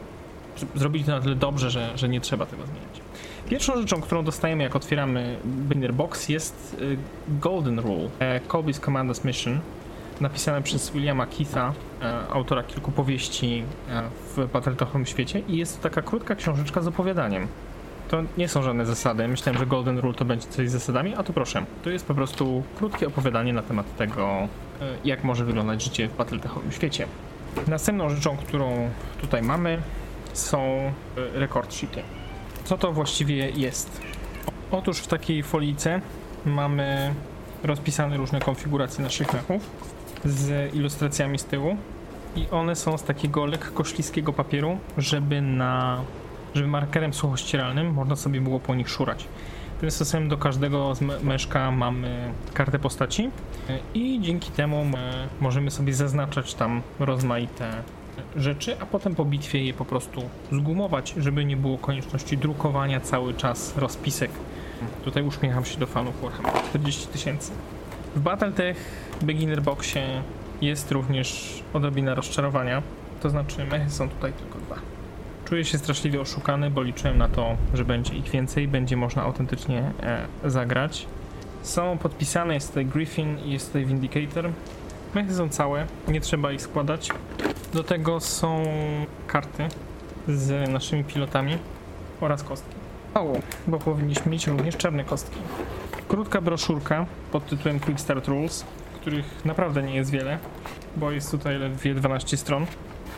zrobili 0.75 1.05
to 1.05 1.11
na 1.11 1.21
tyle 1.21 1.35
dobrze, 1.35 1.71
że, 1.71 1.99
że 1.99 2.09
nie 2.09 2.21
trzeba 2.21 2.47
tego 2.47 2.62
zmieniać. 2.67 3.00
Pierwszą 3.49 3.76
rzeczą, 3.76 4.00
którą 4.00 4.25
dostajemy 4.25 4.62
jak 4.62 4.76
otwieramy 4.76 5.37
Binner 5.45 5.95
Box 5.95 6.29
jest 6.29 6.76
y, 6.81 6.97
Golden 7.29 7.79
Rule, 7.79 8.09
e, 8.19 8.41
Kobe's 8.41 8.81
Commander's 8.81 9.25
Mission, 9.25 9.61
napisane 10.21 10.62
przez 10.62 10.91
Williama 10.91 11.26
Keitha, 11.26 11.73
e, 12.02 12.29
autora 12.31 12.62
kilku 12.62 12.93
powieści 12.93 13.64
e, 13.88 14.02
w 14.37 14.52
Battletechowym 14.52 15.07
świecie 15.07 15.43
i 15.49 15.57
jest 15.57 15.76
to 15.76 15.83
taka 15.83 16.02
krótka 16.02 16.35
książeczka 16.35 16.81
z 16.81 16.87
opowiadaniem. 16.87 17.49
To 18.12 18.23
nie 18.38 18.49
są 18.49 18.62
żadne 18.62 18.87
zasady. 18.87 19.28
Myślałem, 19.28 19.59
że 19.59 19.66
Golden 19.66 19.99
Rule 19.99 20.14
to 20.14 20.25
będzie 20.25 20.49
coś 20.49 20.69
z 20.69 20.73
zasadami, 20.73 21.14
a 21.14 21.23
tu 21.23 21.33
proszę. 21.33 21.64
To 21.83 21.90
jest 21.90 22.07
po 22.07 22.14
prostu 22.14 22.62
krótkie 22.76 23.07
opowiadanie 23.07 23.52
na 23.52 23.62
temat 23.62 23.97
tego, 23.97 24.28
e, 24.28 24.49
jak 25.04 25.25
może 25.25 25.45
wyglądać 25.45 25.85
życie 25.85 26.09
w 26.09 26.16
Battletechowym 26.16 26.73
świecie. 26.73 27.07
Następną 27.69 28.11
rzeczą, 28.11 28.37
którą 28.37 28.90
tutaj 29.21 29.42
mamy, 29.42 29.83
są 30.33 30.59
e, 30.59 30.92
record 31.35 31.75
sheety. 31.75 32.02
Co 32.64 32.78
to 32.78 32.92
właściwie 32.92 33.50
jest? 33.50 34.00
Otóż 34.71 34.99
w 34.99 35.07
takiej 35.07 35.42
folice 35.42 36.00
mamy 36.47 37.14
rozpisane 37.62 38.16
różne 38.16 38.40
konfiguracje 38.40 39.04
naszych 39.04 39.33
mechów 39.33 39.71
z 40.25 40.75
ilustracjami 40.75 41.38
z 41.38 41.45
tyłu 41.45 41.76
i 42.37 42.47
one 42.50 42.76
są 42.76 42.99
z 42.99 43.02
takiego 43.02 43.47
lekko 43.47 43.85
śliskiego 43.85 44.33
papieru, 44.33 44.78
żeby 44.99 45.40
na 45.40 46.00
żeby 46.54 46.68
markerem 46.68 47.14
suchościeralnym 47.14 47.92
można 47.92 48.16
sobie 48.16 48.40
było 48.40 48.61
po 48.61 48.75
nich 48.75 48.90
szurać. 48.90 49.25
Tym 49.80 49.90
stosem 49.90 50.28
do 50.28 50.38
każdego 50.38 50.92
meszka 51.23 51.71
mamy 51.71 52.32
kartę 52.54 52.78
postaci 52.78 53.30
e, 53.68 53.78
i 53.94 54.21
dzięki 54.21 54.50
temu 54.50 54.76
e, 54.76 55.28
możemy 55.40 55.71
sobie 55.71 55.94
zaznaczać 55.94 56.54
tam 56.54 56.82
rozmaite 56.99 57.82
rzeczy, 58.37 58.76
a 58.80 58.87
potem 58.87 59.14
po 59.14 59.25
bitwie 59.25 59.64
je 59.64 59.75
po 59.75 59.85
prostu 59.85 60.23
zgumować, 60.52 61.14
żeby 61.16 61.44
nie 61.44 61.56
było 61.56 61.78
konieczności 61.78 62.38
drukowania 62.38 63.00
cały 63.00 63.35
czas 63.35 63.76
rozpisek. 63.76 64.30
Tutaj 65.04 65.23
uśmiecham 65.23 65.64
się 65.64 65.78
do 65.78 65.87
fanów 65.87 66.23
Warhammer 66.23 66.62
40 66.62 67.06
tysięcy. 67.06 67.52
W 68.16 68.21
Battletech 68.21 68.76
Beginner 69.23 69.62
Boxie 69.62 70.23
jest 70.61 70.92
również 70.92 71.62
odrobina 71.73 72.14
rozczarowania, 72.14 72.82
to 73.21 73.30
znaczy 73.30 73.64
mechy 73.71 73.90
są 73.90 74.09
tutaj 74.09 74.32
tylko 74.32 74.59
dwa. 74.59 75.01
Czuję 75.52 75.64
się 75.64 75.78
straszliwie 75.78 76.21
oszukany, 76.21 76.71
bo 76.71 76.82
liczyłem 76.82 77.18
na 77.18 77.28
to, 77.28 77.56
że 77.75 77.85
będzie 77.85 78.14
ich 78.14 78.30
więcej, 78.30 78.68
będzie 78.68 78.97
można 78.97 79.23
autentycznie 79.23 79.92
e, 80.02 80.50
zagrać. 80.50 81.06
Są 81.62 81.99
podpisane, 81.99 82.54
jest 82.54 82.68
tutaj 82.68 82.87
Griffin 82.87 83.38
i 83.38 83.52
jest 83.52 83.66
tutaj 83.66 83.87
Vindicator. 83.87 84.50
Mechy 85.14 85.35
są 85.35 85.49
całe, 85.49 85.87
nie 86.09 86.21
trzeba 86.21 86.52
ich 86.52 86.62
składać. 86.62 87.11
Do 87.73 87.85
tego 87.85 88.21
są 88.21 88.62
karty 89.26 89.68
z 90.28 90.71
naszymi 90.71 91.04
pilotami 91.04 91.59
oraz 92.21 92.42
kostki. 92.42 92.75
Mało, 93.14 93.38
bo 93.66 93.78
powinniśmy 93.78 94.32
mieć 94.32 94.47
również 94.47 94.76
czarne 94.76 95.04
kostki. 95.04 95.38
Krótka 96.09 96.40
broszurka 96.40 97.06
pod 97.32 97.47
tytułem 97.47 97.80
Quick 97.80 98.00
Start 98.00 98.28
Rules, 98.28 98.64
których 99.00 99.44
naprawdę 99.44 99.82
nie 99.82 99.94
jest 99.94 100.11
wiele, 100.11 100.38
bo 100.97 101.11
jest 101.11 101.30
tutaj 101.30 101.59
ledwie 101.59 101.94
12 101.94 102.37
stron 102.37 102.66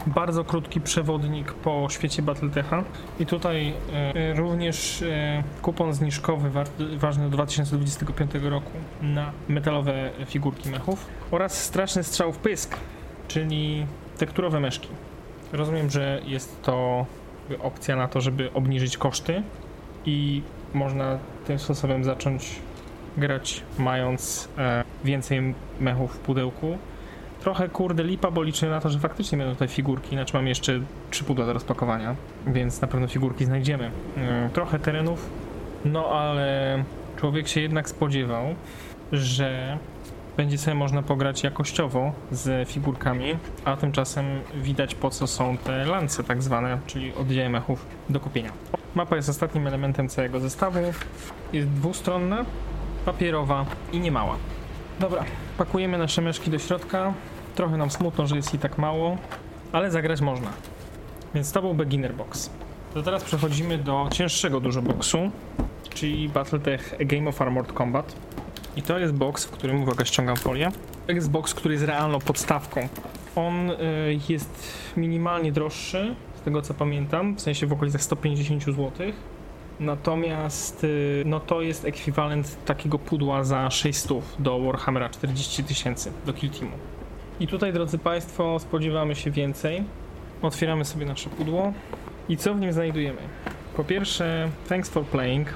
bardzo 0.07 0.45
krótki 0.45 0.81
przewodnik 0.81 1.53
po 1.53 1.87
świecie 1.91 2.23
Battletecha 2.23 2.85
i 3.21 3.27
tutaj 3.27 3.75
e, 4.15 4.35
również 4.35 5.03
e, 5.03 5.43
kupon 5.63 5.95
zniżkowy 5.95 6.51
warty, 6.51 6.99
ważny 6.99 7.25
do 7.25 7.31
2025 7.31 8.31
roku 8.35 8.71
na 9.03 9.33
metalowe 9.49 10.11
figurki 10.27 10.69
mechów 10.69 11.07
oraz 11.31 11.65
straszny 11.65 12.05
strzał 12.05 12.33
w 12.33 12.39
pysk, 12.39 12.77
czyli 13.29 13.87
tekturowe 14.19 14.61
meszki. 14.61 14.89
Rozumiem, 15.53 15.91
że 15.91 16.21
jest 16.25 16.63
to 16.63 17.07
opcja 17.63 17.97
na 17.97 18.09
to, 18.09 18.21
żeby 18.21 18.53
obniżyć 18.53 18.97
koszty 18.97 19.43
i 20.07 20.43
można 20.75 21.19
tym 21.47 21.59
sposobem 21.59 22.05
zacząć 22.05 22.61
grać 23.17 23.63
mając 23.79 24.49
e, 24.59 24.85
więcej 25.05 25.55
mechów 25.81 26.15
w 26.15 26.19
pudełku 26.19 26.79
Trochę 27.45 27.69
kurde 27.69 28.05
lipa, 28.05 28.31
bo 28.31 28.43
liczę 28.43 28.71
na 28.71 28.81
to, 28.81 28.91
że 28.91 28.99
faktycznie 28.99 29.39
będą 29.39 29.53
tutaj 29.53 29.69
figurki, 29.69 30.17
znaczy 30.17 30.37
mam 30.37 30.47
jeszcze 30.47 30.81
trzy 31.11 31.25
pudła 31.25 31.47
do 31.47 31.53
rozpakowania, 31.53 32.17
więc 32.47 32.81
na 32.81 32.89
pewno 32.89 33.09
figurki 33.09 33.45
znajdziemy. 33.45 33.91
Yy, 34.17 34.23
Trochę 34.53 34.79
terenów, 34.79 35.31
no 35.85 36.07
ale 36.07 36.85
człowiek 37.17 37.49
się 37.49 37.61
jednak 37.61 37.89
spodziewał, 37.89 38.45
że 39.13 39.79
będzie 40.37 40.59
sobie 40.59 40.75
można 40.75 41.03
pograć 41.03 41.43
jakościowo 41.43 42.13
z 42.31 42.69
figurkami, 42.69 43.37
a 43.65 43.77
tymczasem 43.77 44.27
widać 44.55 44.95
po 44.95 45.11
co 45.11 45.27
są 45.27 45.57
te 45.57 45.85
lance 45.85 46.25
tak 46.25 46.43
zwane, 46.43 46.79
czyli 46.87 47.15
oddziały 47.15 47.49
mechów 47.49 47.87
do 48.09 48.21
kupienia. 48.21 48.51
Mapa 48.95 49.17
jest 49.17 49.29
ostatnim 49.29 49.67
elementem 49.67 50.09
całego 50.09 50.41
zestawu, 50.41 50.81
jest 51.53 51.69
dwustronna, 51.69 52.45
papierowa 53.05 53.67
i 53.93 54.01
niemała. 54.01 54.37
Dobra, 55.01 55.25
pakujemy 55.59 55.99
nasze 55.99 56.23
myszki 56.23 56.51
do 56.51 56.59
środka. 56.59 57.15
Trochę 57.55 57.77
nam 57.77 57.91
smutno, 57.91 58.27
że 58.27 58.37
jest 58.37 58.55
i 58.55 58.59
tak 58.59 58.79
mało, 58.79 59.17
ale 59.73 59.91
zagrać 59.91 60.21
można. 60.21 60.51
Więc 61.35 61.53
to 61.53 61.63
był 61.63 61.75
beginner 61.75 62.15
box. 62.15 62.51
To 62.95 63.03
teraz 63.03 63.25
przechodzimy 63.25 63.79
do 63.79 64.09
cięższego 64.13 64.61
dużo 64.61 64.83
boxu, 64.83 65.19
czyli 65.95 66.29
Battletech 66.29 66.97
Game 67.01 67.29
of 67.29 67.43
Armored 67.43 67.73
Combat. 67.73 68.17
I 68.77 68.83
to 68.83 68.99
jest 68.99 69.15
box, 69.15 69.45
w 69.45 69.51
którym, 69.51 69.83
uwaga, 69.83 70.05
ściągam 70.05 70.37
folię. 70.37 70.73
To 71.07 71.13
jest 71.13 71.31
box, 71.31 71.55
który 71.55 71.75
jest 71.75 71.87
realną 71.87 72.19
podstawką. 72.19 72.89
On 73.37 73.71
y, 73.71 73.77
jest 74.29 74.73
minimalnie 74.97 75.53
droższy, 75.53 76.15
z 76.37 76.41
tego 76.41 76.63
co 76.63 76.75
pamiętam, 76.75 77.35
w 77.35 77.41
sensie 77.41 77.67
w 77.67 77.73
okolicach 77.73 78.03
150 78.03 78.65
zł. 78.65 78.91
Natomiast 79.81 80.85
y, 80.85 81.23
no 81.27 81.41
to 81.41 81.63
jest 81.63 81.85
ekwiwalent 81.85 82.65
takiego 82.65 82.99
pudła 82.99 83.45
za 83.45 83.71
600 83.71 84.19
do 84.39 84.61
Warhammera 84.61 85.09
40 85.09 85.65
tysięcy, 85.65 86.13
do 86.27 86.33
Kill 86.33 86.51
Teamu. 86.51 86.77
I 87.41 87.47
tutaj, 87.47 87.73
drodzy 87.73 87.99
Państwo, 87.99 88.59
spodziewamy 88.59 89.15
się 89.15 89.31
więcej. 89.31 89.85
Otwieramy 90.43 90.85
sobie 90.85 91.07
nasze 91.07 91.31
pudło 91.31 91.73
i 92.29 92.37
co 92.37 92.55
w 92.55 92.61
nim 92.61 92.73
znajdujemy? 92.73 93.21
Po 93.77 93.85
pierwsze, 93.85 94.51
thanks 94.69 94.91
for 94.91 95.05
playing, 95.05 95.49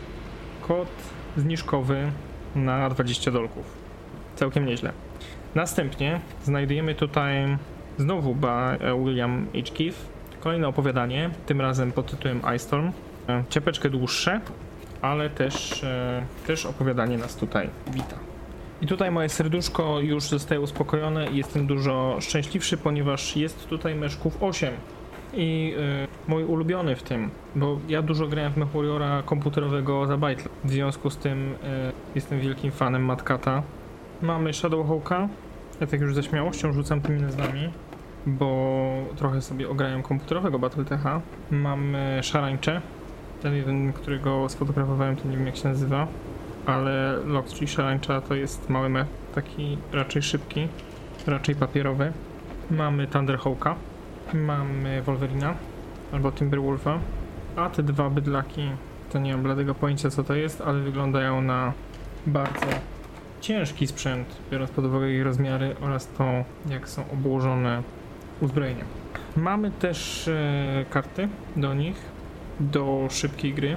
kod 0.69 0.89
zniżkowy 1.37 2.11
na 2.57 2.91
20 2.91 3.31
dolków. 3.31 3.65
Całkiem 4.37 4.67
nieźle. 4.67 4.93
Następnie 5.55 6.21
znajdujemy 6.45 6.95
tutaj 6.95 7.57
znowu 7.99 8.35
ba 8.35 8.77
William 9.05 9.47
H. 9.55 9.75
Keith, 9.77 9.99
kolejne 10.41 10.69
opowiadanie, 10.69 11.31
tym 11.47 11.61
razem 11.61 11.93
pod 11.93 12.11
tytułem 12.11 12.41
Ice 12.41 12.59
Storm. 12.59 12.93
E, 13.29 13.45
Ciepeczkę 13.51 13.91
dłuższe, 13.91 14.41
ale 15.03 15.31
też, 15.31 15.85
e, 15.85 16.23
też 16.47 16.67
opowiadanie 16.67 17.19
nas 17.19 17.37
tutaj 17.37 17.71
wita. 17.87 18.28
I 18.83 18.87
tutaj 18.87 19.11
moje 19.11 19.29
serduszko 19.29 20.01
już 20.01 20.29
zostaje 20.29 20.61
uspokojone 20.61 21.31
i 21.31 21.37
jestem 21.37 21.67
dużo 21.67 22.17
szczęśliwszy, 22.21 22.77
ponieważ 22.77 23.37
jest 23.37 23.69
tutaj 23.69 23.95
meszków 23.95 24.43
8. 24.43 24.75
I 25.35 25.75
y, 25.79 26.31
mój 26.31 26.45
ulubiony 26.45 26.97
w 26.97 27.03
tym, 27.03 27.31
bo 27.57 27.79
ja 27.89 28.03
dużo 28.03 28.27
grałem 28.27 28.53
w 28.53 28.57
MechWarriora 28.57 29.23
komputerowego 29.23 30.07
za 30.07 30.17
Battle. 30.17 30.51
W 30.65 30.71
związku 30.71 31.11
z 31.11 31.17
tym 31.17 31.53
y, 31.53 31.57
jestem 32.15 32.41
wielkim 32.41 32.71
fanem 32.71 33.05
Matkata. 33.05 33.63
Mamy 34.23 34.53
Shadowhawka. 34.55 35.29
Ja 35.81 35.87
tak 35.87 36.01
już 36.01 36.15
ze 36.15 36.23
śmiałością 36.23 36.73
rzucam 36.73 37.01
tymi 37.01 37.23
nazwami, 37.23 37.71
bo 38.27 38.87
trochę 39.17 39.43
sobie 39.43 39.69
ograłem 39.69 40.03
komputerowego 40.03 40.59
Battletecha. 40.59 41.21
Mamy 41.51 42.21
Szarańcze. 42.23 42.81
Ten 43.43 43.55
jeden, 43.55 43.93
którego 43.93 44.49
sfotografowałem, 44.49 45.17
to 45.17 45.29
nie 45.29 45.37
wiem 45.37 45.47
jak 45.47 45.57
się 45.57 45.69
nazywa, 45.69 46.07
ale 46.69 47.17
Lox, 47.27 47.53
czyli 47.53 47.69
Szarańcza, 47.69 48.21
to 48.21 48.35
jest 48.35 48.69
mały 48.69 48.89
mech, 48.89 49.07
taki 49.35 49.79
raczej 49.93 50.23
szybki, 50.23 50.69
raczej 51.27 51.55
papierowy. 51.55 52.13
Mamy 52.71 53.07
Thunderhawka. 53.07 53.75
Mamy 54.35 55.03
Wolverina 55.03 55.55
albo 56.13 56.33
Timberwolfa, 56.33 56.99
a 57.57 57.71
te 57.71 57.83
dwa 57.83 58.11
bydlaki 58.11 58.71
to 59.13 59.19
nie 59.19 59.33
mam 59.33 59.43
bladego 59.43 59.75
pojęcia 59.75 60.11
co 60.11 60.25
to 60.25 60.35
jest, 60.35 60.61
ale 60.61 60.81
wyglądają 60.81 61.41
na 61.41 61.73
bardzo 62.27 62.67
ciężki 63.41 63.87
sprzęt, 63.87 64.37
biorąc 64.51 64.71
pod 64.71 64.85
uwagę 64.85 65.13
ich 65.13 65.25
rozmiary 65.25 65.77
oraz 65.81 66.09
to, 66.09 66.25
jak 66.71 66.89
są 66.89 67.05
obłożone 67.13 67.83
uzbrojeniem. 68.41 68.87
Mamy 69.37 69.71
też 69.71 70.29
e, 70.29 70.85
karty 70.91 71.29
do 71.57 71.75
nich, 71.75 71.97
do 72.61 73.07
szybkiej 73.11 73.55
gry, 73.55 73.77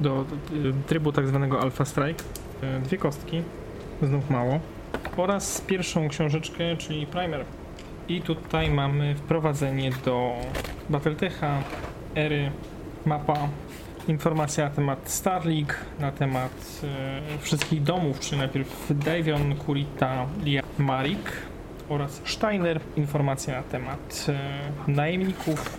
do, 0.00 0.24
do 0.24 0.72
trybu 0.86 1.12
tak 1.12 1.28
zwanego 1.28 1.60
Alpha 1.60 1.84
Strike. 1.84 2.24
E, 2.62 2.80
dwie 2.80 2.98
kostki, 2.98 3.42
znów 4.02 4.30
mało, 4.30 4.60
oraz 5.16 5.60
pierwszą 5.60 6.08
książeczkę, 6.08 6.76
czyli 6.76 7.06
Primer. 7.06 7.44
I 8.08 8.20
tutaj 8.20 8.70
mamy 8.70 9.14
wprowadzenie 9.14 9.90
do 10.04 10.32
Battletecha, 10.90 11.62
ery, 12.14 12.50
mapa, 13.06 13.48
informacja 14.08 14.64
na 14.64 14.70
temat 14.70 14.98
Starlink, 15.04 15.76
na 16.00 16.12
temat 16.12 16.80
e, 16.84 17.38
wszystkich 17.38 17.82
domów, 17.82 18.20
czyli 18.20 18.38
najpierw 18.38 18.92
Davion, 19.04 19.54
Kurita, 19.54 20.26
Lia, 20.44 20.62
Marik 20.78 21.32
oraz 21.88 22.22
Steiner, 22.24 22.80
informacja 22.96 23.56
na 23.56 23.62
temat 23.62 24.26
e, 24.28 24.92
najemników 24.92 25.76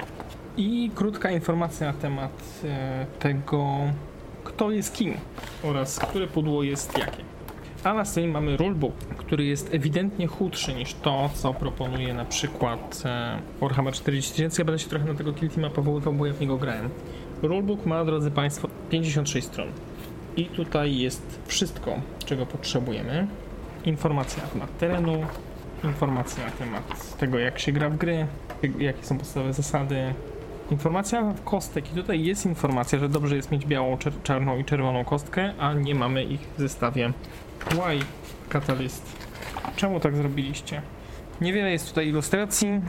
i 0.58 0.92
krótka 0.96 1.32
informacja 1.32 1.88
na 1.88 1.94
temat 1.94 2.44
e, 2.64 3.06
tego, 3.20 3.78
kto 4.44 4.72
jest 4.72 4.94
kim 4.96 5.14
oraz 5.64 6.00
które 6.00 6.28
pudło 6.28 6.64
jest 6.64 6.98
jakie. 6.98 7.24
A 7.84 7.94
na 7.94 8.06
scenie 8.06 8.28
mamy 8.28 8.58
rulebook, 8.58 8.96
który 9.18 9.46
jest 9.46 9.74
ewidentnie 9.74 10.28
chudszy 10.28 10.74
niż 10.74 10.94
to, 10.94 11.30
co 11.34 11.54
proponuje 11.54 12.14
na 12.14 12.26
przykład 12.26 13.04
e, 13.06 13.40
Warhammer 13.62 13.94
40 13.94 14.32
tysięcy. 14.32 14.62
Ja 14.62 14.66
będę 14.66 14.80
się 14.80 14.90
trochę 14.90 15.06
na 15.06 15.14
tego 15.14 15.34
Kill 15.34 15.50
Teama 15.50 15.70
powoływał, 15.70 16.14
bo 16.14 16.26
ja 16.26 16.34
w 16.34 16.42
niego 16.42 16.58
grałem. 16.58 16.90
Rulebook 17.42 17.86
ma, 17.86 18.06
drodzy 18.06 18.32
Państwo, 18.32 18.68
56 18.90 19.48
stron. 19.48 19.68
I 20.38 20.46
tutaj 20.46 20.98
jest 20.98 21.40
wszystko, 21.46 21.96
czego 22.26 22.46
potrzebujemy. 22.46 23.28
Informacja 23.86 24.44
na 24.44 24.50
temat 24.50 24.78
terenu, 24.78 25.26
informacja 25.84 26.46
na 26.46 26.52
temat 26.52 27.18
tego, 27.18 27.40
jak 27.40 27.60
się 27.60 27.72
gra 27.72 27.90
w 27.90 27.98
gry, 27.98 28.28
jakie 28.80 29.04
są 29.04 29.18
podstawowe 29.18 29.54
zasady, 29.54 30.14
Informacja 30.72 31.34
kostek 31.46 31.92
i 31.92 31.96
tutaj 31.96 32.24
jest 32.24 32.46
informacja, 32.46 33.00
że 33.00 33.10
dobrze 33.10 33.36
jest 33.36 33.52
mieć 33.52 33.66
białą, 33.66 33.98
czer 33.98 34.14
czarną 34.24 34.58
i 34.58 34.66
czerwoną 34.66 35.06
kostkę, 35.06 35.54
a 35.60 35.74
nie 35.74 35.96
mamy 35.96 36.24
ich 36.24 36.42
w 36.58 36.60
zestawie. 36.60 37.14
Why, 37.72 38.00
Catalyst? 38.50 39.16
Czemu 39.76 40.00
tak 40.00 40.16
zrobiliście? 40.16 40.82
Niewiele 41.42 41.72
jest 41.72 41.90
tutaj 41.90 42.08
ilustracji, 42.08 42.82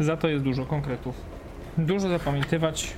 za 0.00 0.16
to 0.16 0.28
jest 0.28 0.44
dużo 0.44 0.66
konkretów. 0.66 1.14
Dużo 1.78 2.08
zapamiętywać 2.08 2.92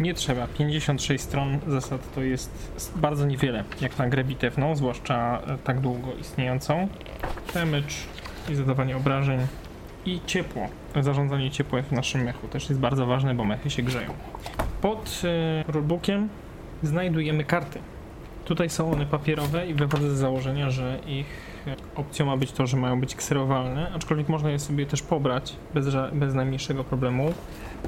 nie 0.00 0.14
trzeba. 0.14 0.46
56 0.46 1.24
stron 1.24 1.58
zasad 1.66 2.14
to 2.14 2.22
jest 2.22 2.72
bardzo 2.96 3.26
niewiele, 3.26 3.64
jak 3.80 3.98
na 3.98 4.08
grę 4.08 4.24
bitewną, 4.24 4.76
zwłaszcza 4.76 5.42
e, 5.46 5.58
tak 5.58 5.80
długo 5.80 6.12
istniejącą. 6.20 6.88
Damage 7.54 7.94
i 8.48 8.54
zadawanie 8.54 8.96
obrażeń 8.96 9.40
i 10.08 10.20
ciepło. 10.26 10.68
Zarządzanie 11.00 11.50
ciepłem 11.50 11.84
w 11.84 11.92
naszym 11.92 12.22
mechu 12.22 12.48
też 12.48 12.68
jest 12.68 12.80
bardzo 12.80 13.06
ważne, 13.06 13.34
bo 13.34 13.44
mechy 13.44 13.70
się 13.70 13.82
grzeją. 13.82 14.10
Pod 14.80 15.22
y, 15.68 15.72
rulebookiem 15.72 16.28
znajdujemy 16.82 17.44
karty. 17.44 17.78
Tutaj 18.44 18.70
są 18.70 18.92
one 18.92 19.06
papierowe 19.06 19.66
i 19.66 19.74
wychodzę 19.74 20.10
z 20.10 20.18
założenia, 20.18 20.70
że 20.70 20.98
ich 21.06 21.26
opcją 21.94 22.26
ma 22.26 22.36
być 22.36 22.52
to, 22.52 22.66
że 22.66 22.76
mają 22.76 23.00
być 23.00 23.14
kserowalne, 23.14 23.92
aczkolwiek 23.94 24.28
można 24.28 24.50
je 24.50 24.58
sobie 24.58 24.86
też 24.86 25.02
pobrać 25.02 25.56
bez, 25.74 25.86
bez 26.12 26.34
najmniejszego 26.34 26.84
problemu. 26.84 27.32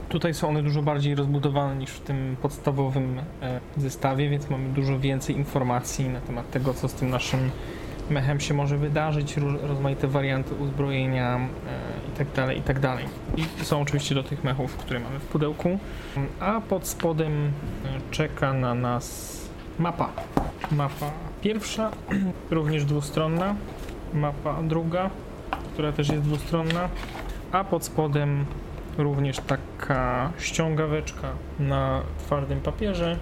Tutaj 0.08 0.34
są 0.34 0.48
one 0.48 0.62
dużo 0.62 0.82
bardziej 0.82 1.14
rozbudowane 1.14 1.76
niż 1.76 1.90
w 1.90 2.00
tym 2.00 2.36
podstawowym 2.42 3.18
e, 3.42 3.60
zestawie, 3.76 4.28
więc 4.28 4.50
mamy 4.50 4.68
dużo 4.68 4.98
więcej 4.98 5.36
informacji 5.36 6.08
na 6.08 6.20
temat 6.20 6.50
tego, 6.50 6.74
co 6.74 6.88
z 6.88 6.94
tym 6.94 7.10
naszym 7.10 7.50
mechem 8.10 8.40
się 8.40 8.54
może 8.54 8.78
wydarzyć, 8.78 9.36
rozmaite 9.62 10.08
warianty 10.08 10.54
uzbrojenia 10.54 11.36
e, 11.36 11.40
itd., 12.08 12.46
tak 12.46 12.56
itd. 12.56 12.80
Tak 12.80 13.00
I 13.36 13.64
są 13.64 13.80
oczywiście 13.80 14.14
do 14.14 14.22
tych 14.22 14.44
mechów, 14.44 14.76
które 14.76 15.00
mamy 15.00 15.18
w 15.18 15.24
pudełku. 15.24 15.78
A 16.40 16.60
pod 16.60 16.86
spodem 16.86 17.32
e, 17.32 17.50
czeka 18.10 18.52
na 18.52 18.74
nas 18.74 19.36
mapa. 19.78 20.12
Mapa 20.72 21.10
pierwsza, 21.42 21.90
również 22.50 22.84
dwustronna. 22.84 23.54
Mapa 24.14 24.62
druga, 24.62 25.10
która 25.72 25.92
też 25.92 26.08
jest 26.08 26.22
dwustronna. 26.22 26.88
A 27.52 27.64
pod 27.64 27.84
spodem 27.84 28.44
również 28.98 29.36
taka 29.36 30.32
ściągaweczka 30.38 31.28
na 31.58 32.02
twardym 32.18 32.60
papierze. 32.60 33.16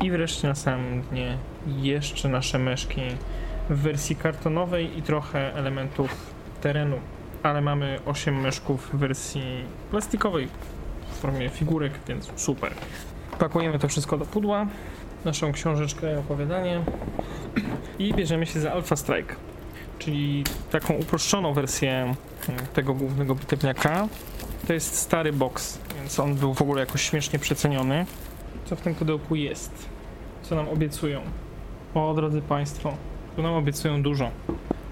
I 0.00 0.10
wreszcie 0.10 0.48
na 0.48 0.54
samym 0.54 1.02
dnie 1.02 1.38
jeszcze 1.66 2.28
nasze 2.28 2.58
meszki 2.58 3.00
w 3.70 3.78
wersji 3.78 4.16
kartonowej 4.16 4.98
i 4.98 5.02
trochę 5.02 5.54
elementów 5.54 6.10
terenu, 6.60 6.96
ale 7.42 7.60
mamy 7.60 7.98
8 8.06 8.40
myszków 8.40 8.90
w 8.92 8.96
wersji 8.96 9.64
plastikowej 9.90 10.48
w 11.12 11.16
formie 11.16 11.48
figurek, 11.48 11.92
więc 12.08 12.32
super. 12.36 12.72
Pakujemy 13.38 13.78
to 13.78 13.88
wszystko 13.88 14.18
do 14.18 14.26
pudła, 14.26 14.66
naszą 15.24 15.52
książeczkę 15.52 16.14
i 16.14 16.16
opowiadanie 16.16 16.80
i 17.98 18.14
bierzemy 18.14 18.46
się 18.46 18.60
za 18.60 18.72
Alpha 18.72 18.96
Strike, 18.96 19.34
czyli 19.98 20.44
taką 20.70 20.94
uproszczoną 20.94 21.52
wersję 21.52 22.14
hmm, 22.46 22.66
tego 22.66 22.94
głównego 22.94 23.34
bitewniaka. 23.34 24.08
To 24.66 24.72
jest 24.72 24.94
stary 24.94 25.32
box, 25.32 25.78
więc 25.98 26.20
on 26.20 26.34
był 26.34 26.54
w 26.54 26.62
ogóle 26.62 26.80
jakoś 26.80 27.02
śmiesznie 27.02 27.38
przeceniony. 27.38 28.06
Co 28.64 28.76
w 28.76 28.80
tym 28.80 28.94
pudełku 28.94 29.34
jest? 29.34 29.88
Co 30.42 30.54
nam 30.54 30.68
obiecują? 30.68 31.20
O, 31.94 32.14
drodzy 32.14 32.42
Państwo, 32.42 32.96
nam 33.42 33.54
obiecują 33.54 34.02
dużo. 34.02 34.30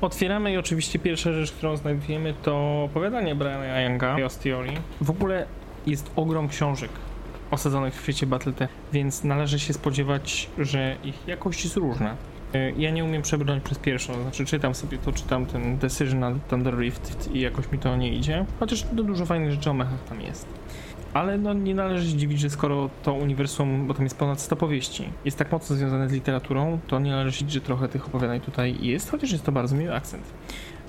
Otwieramy 0.01 0.53
i 0.53 0.57
oczywiście 0.57 0.99
pierwsza 0.99 1.33
rzecz, 1.33 1.53
którą 1.53 1.77
znajdujemy 1.77 2.35
to 2.43 2.85
opowiadanie 2.85 3.35
Briana 3.35 3.81
Younga, 3.81 4.17
Chaos 4.17 4.39
Theory. 4.39 4.73
W 5.01 5.11
ogóle 5.11 5.47
jest 5.87 6.11
ogrom 6.17 6.49
książek 6.49 6.91
osadzonych 7.51 7.95
w 7.95 8.03
świecie 8.03 8.27
Battletech, 8.27 8.71
więc 8.93 9.25
należy 9.25 9.59
się 9.59 9.73
spodziewać, 9.73 10.51
że 10.59 10.97
ich 11.05 11.29
jakość 11.29 11.65
jest 11.65 11.77
różna. 11.77 12.17
E, 12.55 12.71
ja 12.71 12.91
nie 12.91 13.05
umiem 13.05 13.23
przebrnąć 13.23 13.65
przez 13.65 13.79
pierwszą, 13.79 14.23
znaczy 14.23 14.45
czytam 14.45 14.75
sobie 14.75 14.99
to, 14.99 15.13
czytam 15.13 15.47
ten 15.47 15.79
Decision 15.79 16.21
na 16.21 16.35
Thunder 16.51 16.79
Rift 16.79 17.31
i 17.33 17.41
jakoś 17.41 17.73
mi 17.73 17.79
to 17.79 17.97
nie 17.97 18.13
idzie, 18.13 18.45
chociaż 18.61 18.83
dużo 18.93 19.27
fajnych 19.27 19.51
rzeczy 19.51 19.71
o 19.71 19.75
mechach 19.75 20.05
tam 20.09 20.21
jest. 20.21 20.47
Ale 21.15 21.39
no, 21.39 21.53
nie 21.53 21.75
należy 21.75 22.11
się 22.11 22.17
dziwić, 22.17 22.41
że 22.41 22.51
skoro 22.51 22.91
to 23.03 23.13
uniwersum, 23.13 23.87
bo 23.87 23.95
tam 23.95 24.05
jest 24.05 24.19
ponad 24.19 24.41
100 24.41 24.57
powieści, 24.57 25.09
jest 25.25 25.39
tak 25.39 25.53
mocno 25.53 25.77
związane 25.77 26.09
z 26.09 26.13
literaturą, 26.13 26.79
to 26.87 26.99
nie 26.99 27.11
należy 27.11 27.33
się 27.33 27.39
dziwić, 27.39 27.55
że 27.55 27.61
trochę 27.61 27.89
tych 27.89 28.07
opowiadań 28.07 28.41
tutaj 28.41 28.77
jest, 28.81 29.11
chociaż 29.11 29.33
jest 29.33 29.45
to 29.45 29.53
bardzo 29.53 29.77
miły 29.77 29.95
akcent. 29.95 30.23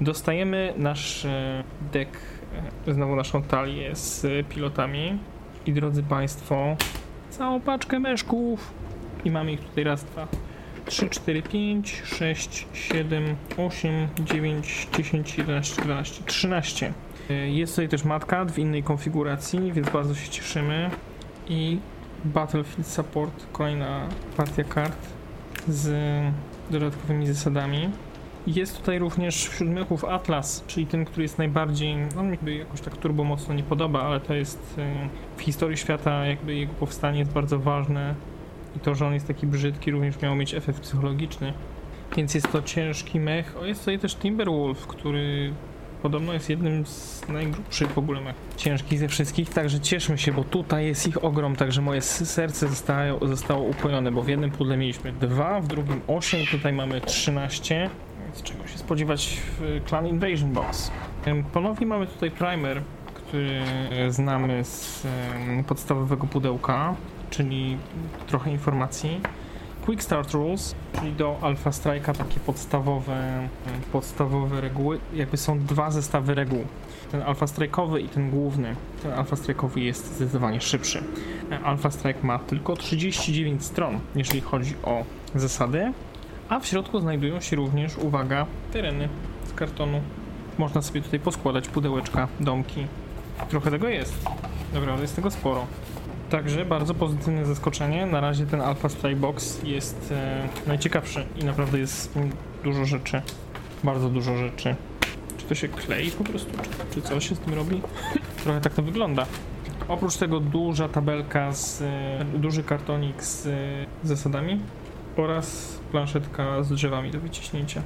Dostajemy 0.02 0.74
nasz 0.78 1.26
e, 1.26 1.64
deck, 1.94 2.18
e, 2.88 2.94
znowu 2.94 3.16
naszą 3.16 3.42
talię 3.42 3.96
z 3.96 4.48
pilotami 4.48 5.20
i 5.66 5.74
drodzy 5.74 6.04
Państwo, 6.04 6.76
całą 7.30 7.62
paczkę 7.62 8.00
meszków 8.00 8.74
i 9.26 9.32
mamy 9.32 9.52
ich 9.52 9.60
tutaj 9.60 9.84
raz, 9.84 10.04
dwa, 10.04 10.28
3, 10.86 11.10
4, 11.10 11.42
5, 11.42 12.02
6, 12.06 12.68
7, 12.74 13.36
8, 13.58 14.08
9, 14.26 14.88
10, 14.98 15.38
11, 15.38 15.82
12, 15.82 16.24
13. 16.24 16.94
Jest 17.46 17.74
tutaj 17.74 17.90
też 17.90 18.04
matka 18.04 18.46
w 18.46 18.60
innej 18.60 18.84
konfiguracji, 18.84 19.72
więc 19.74 19.90
bardzo 19.90 20.16
się 20.16 20.30
cieszymy. 20.30 20.90
I 21.48 21.80
Battlefield 22.26 22.88
Support, 22.88 23.46
kolejna 23.52 24.08
partia 24.38 24.64
kart 24.64 24.98
z 25.68 25.94
dodatkowymi 26.72 27.28
zasadami. 27.28 27.90
Jest 28.48 28.78
tutaj 28.78 29.00
również 29.00 29.48
wśród 29.48 29.70
mechów 29.70 30.06
Atlas, 30.06 30.64
czyli 30.68 30.88
ten, 30.88 31.06
który 31.06 31.24
jest 31.24 31.38
najbardziej, 31.38 31.96
mi 31.96 32.30
jakby 32.32 32.56
jakoś 32.56 32.82
tak 32.82 32.98
turbo 32.98 33.24
mocno 33.24 33.54
nie 33.54 33.64
podoba, 33.64 34.02
ale 34.02 34.20
to 34.20 34.34
jest 34.34 34.76
e, 34.78 35.10
w 35.38 35.42
historii 35.42 35.78
świata 35.78 36.26
jakby 36.26 36.56
jego 36.56 36.74
powstanie 36.74 37.20
jest 37.20 37.32
bardzo 37.32 37.60
ważne 37.60 38.16
i 38.76 38.80
to, 38.80 38.96
że 38.96 39.08
on 39.08 39.14
jest 39.14 39.28
taki 39.28 39.48
brzydki 39.48 39.92
również 39.92 40.22
miało 40.22 40.36
mieć 40.36 40.54
efekt 40.54 40.80
psychologiczny. 40.80 41.54
Więc 42.16 42.34
jest 42.34 42.52
to 42.52 42.62
ciężki 42.62 43.20
mech. 43.20 43.58
O, 43.58 43.66
jest 43.66 43.80
tutaj 43.80 44.00
też 44.00 44.16
Timberwolf, 44.16 44.88
który 44.88 45.54
Podobno 46.02 46.34
jest 46.34 46.50
jednym 46.50 46.86
z 46.86 47.28
najgrubszych 47.30 47.92
w 47.92 47.98
ogóle. 47.98 48.22
Ciężkich 48.58 49.00
ze 49.00 49.08
wszystkich, 49.08 49.50
także 49.50 49.80
cieszmy 49.80 50.18
się, 50.18 50.32
bo 50.32 50.44
tutaj 50.44 50.86
jest 50.86 51.08
ich 51.08 51.24
ogrom, 51.24 51.56
także 51.56 51.82
moje 51.82 52.02
serce 52.02 52.68
zostało, 52.68 53.28
zostało 53.28 53.64
upojone, 53.64 54.12
bo 54.12 54.22
w 54.22 54.28
jednym 54.28 54.52
pudle 54.52 54.78
mieliśmy 54.78 55.12
dwa, 55.12 55.62
w 55.62 55.68
drugim 55.68 56.02
8, 56.08 56.40
tutaj 56.52 56.74
mamy 56.74 57.02
13. 57.02 57.90
Więc 58.26 58.44
czego 58.44 58.68
się 58.68 58.78
spodziewać 58.78 59.42
w 59.60 59.82
Clan 59.88 60.08
Invasion. 60.08 60.54
Em, 61.26 61.44
Ponownie 61.44 61.88
mamy 61.88 62.08
tutaj 62.08 62.32
primer, 62.32 62.82
który 63.14 63.62
znamy 64.10 64.64
z 64.64 65.08
podstawowego 65.68 66.28
pudełka, 66.28 66.96
czyli 67.30 67.78
trochę 68.28 68.52
informacji. 68.52 69.22
Quick 69.86 70.04
Start 70.04 70.32
Rules, 70.32 70.76
czyli 71.00 71.14
do 71.14 71.38
Alpha 71.42 71.70
Strike'a 71.70 72.14
takie 72.18 72.40
podstawowe, 72.40 73.48
podstawowe 73.92 74.62
reguły. 74.62 75.00
Jakby 75.14 75.38
są 75.38 75.60
dwa 75.60 75.92
zestawy 75.92 76.36
reguł. 76.36 76.66
Ten 77.12 77.22
Alpha 77.22 77.46
Strike'owy 77.46 78.00
i 78.00 78.10
ten 78.10 78.30
główny. 78.30 78.76
Ten 79.04 79.12
Alpha 79.12 79.36
Strike'owy 79.36 79.78
jest 79.78 80.16
zdecydowanie 80.16 80.62
szybszy. 80.62 81.04
E, 81.52 81.60
Alpha 81.60 81.92
Strike 81.92 82.20
ma 82.24 82.40
tylko 82.40 82.76
39 82.76 83.66
stron, 83.66 84.00
jeżeli 84.16 84.42
chodzi 84.42 84.76
o 84.84 85.04
zasady, 85.36 85.94
a 86.50 86.60
w 86.60 86.66
środku 86.66 87.00
znajdują 87.00 87.42
się 87.42 87.56
również, 87.56 87.98
uwaga, 87.98 88.46
tereny 88.74 89.10
z 89.46 89.54
kartonu. 89.54 90.02
Można 90.58 90.82
sobie 90.82 91.02
tutaj 91.02 91.20
poskładać 91.20 91.68
pudełeczka, 91.68 92.28
domki. 92.40 92.88
Trochę 93.50 93.72
tego 93.72 93.88
jest. 93.88 94.14
Naprawdę 94.74 95.02
jest 95.02 95.16
tego 95.16 95.32
sporo. 95.32 95.68
Także 96.30 96.66
bardzo 96.66 96.94
pozytywne 96.94 97.46
zaskoczenie. 97.46 98.06
Na 98.06 98.22
razie 98.22 98.46
ten 98.46 98.62
Alpha 98.62 98.90
Strike 98.90 99.16
Box 99.16 99.64
jest 99.64 100.12
e, 100.12 100.48
najciekawszy 100.68 101.26
i 101.36 101.44
naprawdę 101.44 101.80
jest 101.80 102.20
dużo 102.64 102.86
rzeczy. 102.86 103.22
Bardzo 103.84 104.10
dużo 104.10 104.38
rzeczy. 104.38 104.76
Czy 105.38 105.46
to 105.46 105.56
się 105.56 105.68
klei 105.68 106.12
po 106.12 106.24
prostu? 106.24 106.52
Czy, 106.90 106.96
czy 106.96 107.02
co 107.02 107.20
się 107.20 107.36
z 107.36 107.40
tym 107.40 107.54
robi? 107.54 107.82
Trochę 108.44 108.62
tak 108.62 108.74
to 108.74 108.82
wygląda. 108.82 109.26
Oprócz 109.88 110.18
tego 110.18 110.40
duża 110.40 110.90
tabelka 110.90 111.54
z 111.54 111.82
e, 111.82 112.26
duży 112.38 112.64
kartonik 112.64 113.24
z 113.24 113.48
e, 113.48 113.52
zasadami 114.08 114.60
oraz 115.18 115.80
planszetka 115.92 116.64
z 116.64 116.70
drzewami 116.70 117.12
do 117.12 117.20
wyciśnięcia. 117.20 117.82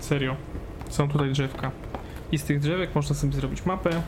Serio. 0.00 0.36
Są 0.88 1.08
tutaj 1.08 1.32
drzewka. 1.32 1.70
I 2.32 2.38
z 2.38 2.44
tych 2.44 2.60
drzewek 2.60 2.94
można 2.94 3.14
sobie 3.14 3.32
zrobić 3.32 3.66
mapę, 3.66 4.02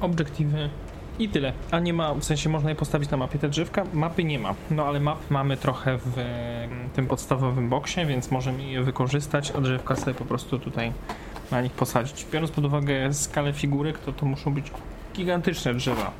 obiektywy 0.00 0.70
i 1.18 1.28
tyle. 1.28 1.52
A 1.70 1.78
nie 1.78 1.92
ma, 1.92 2.14
w 2.14 2.24
sensie 2.24 2.48
można 2.48 2.70
je 2.70 2.76
postawić 2.76 3.10
na 3.10 3.16
mapie 3.16 3.38
te 3.38 3.48
drzewka. 3.48 3.84
Mapy 3.92 4.24
nie 4.24 4.38
ma. 4.38 4.54
No 4.70 4.86
ale 4.86 5.00
map 5.00 5.30
mamy 5.30 5.56
trochę 5.56 5.98
w 5.98 6.18
e, 6.18 6.68
tym 6.94 7.06
podstawowym 7.06 7.68
boksie, 7.68 8.06
więc 8.06 8.30
możemy 8.30 8.62
je 8.62 8.82
wykorzystać, 8.82 9.52
a 9.56 9.60
drzewka 9.60 9.96
sobie 9.96 10.14
po 10.14 10.24
prostu 10.24 10.58
tutaj 10.58 10.92
na 11.50 11.60
nich 11.60 11.72
posadzić. 11.72 12.26
Biorąc 12.32 12.50
pod 12.50 12.64
uwagę 12.64 13.14
skalę 13.14 13.52
figurek, 13.52 13.98
to 13.98 14.12
to 14.12 14.26
muszą 14.26 14.54
być 14.54 14.70
gigantyczne 15.14 15.74
drzewa. 15.74 16.10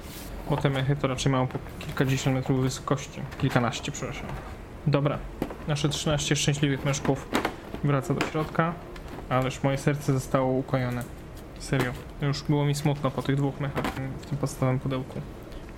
Bo 0.51 0.57
te 0.57 0.71
mechy 0.71 0.97
to 0.97 1.09
raczej 1.09 1.33
mają 1.33 1.47
po 1.47 1.59
kilkadziesiąt 1.79 2.37
metrów 2.37 2.63
wysokości. 2.63 3.21
Kilkanaście, 3.41 3.93
przepraszam. 3.93 4.27
Dobra, 4.87 5.19
nasze 5.69 5.89
13 5.89 6.37
szczęśliwych 6.37 6.85
meszków 6.85 7.29
wraca 7.85 8.15
do 8.15 8.27
środka, 8.27 8.75
ależ 9.29 9.63
moje 9.63 9.79
serce 9.79 10.13
zostało 10.13 10.53
ukojone. 10.53 11.24
Serio, 11.59 11.93
już 12.23 12.43
było 12.43 12.65
mi 12.65 12.75
smutno 12.75 13.11
po 13.11 13.23
tych 13.23 13.37
dwóch 13.37 13.61
mechach 13.61 13.85
w 14.21 14.27
tym 14.27 14.39
podstawowym 14.41 14.81
pudełku. 14.81 15.21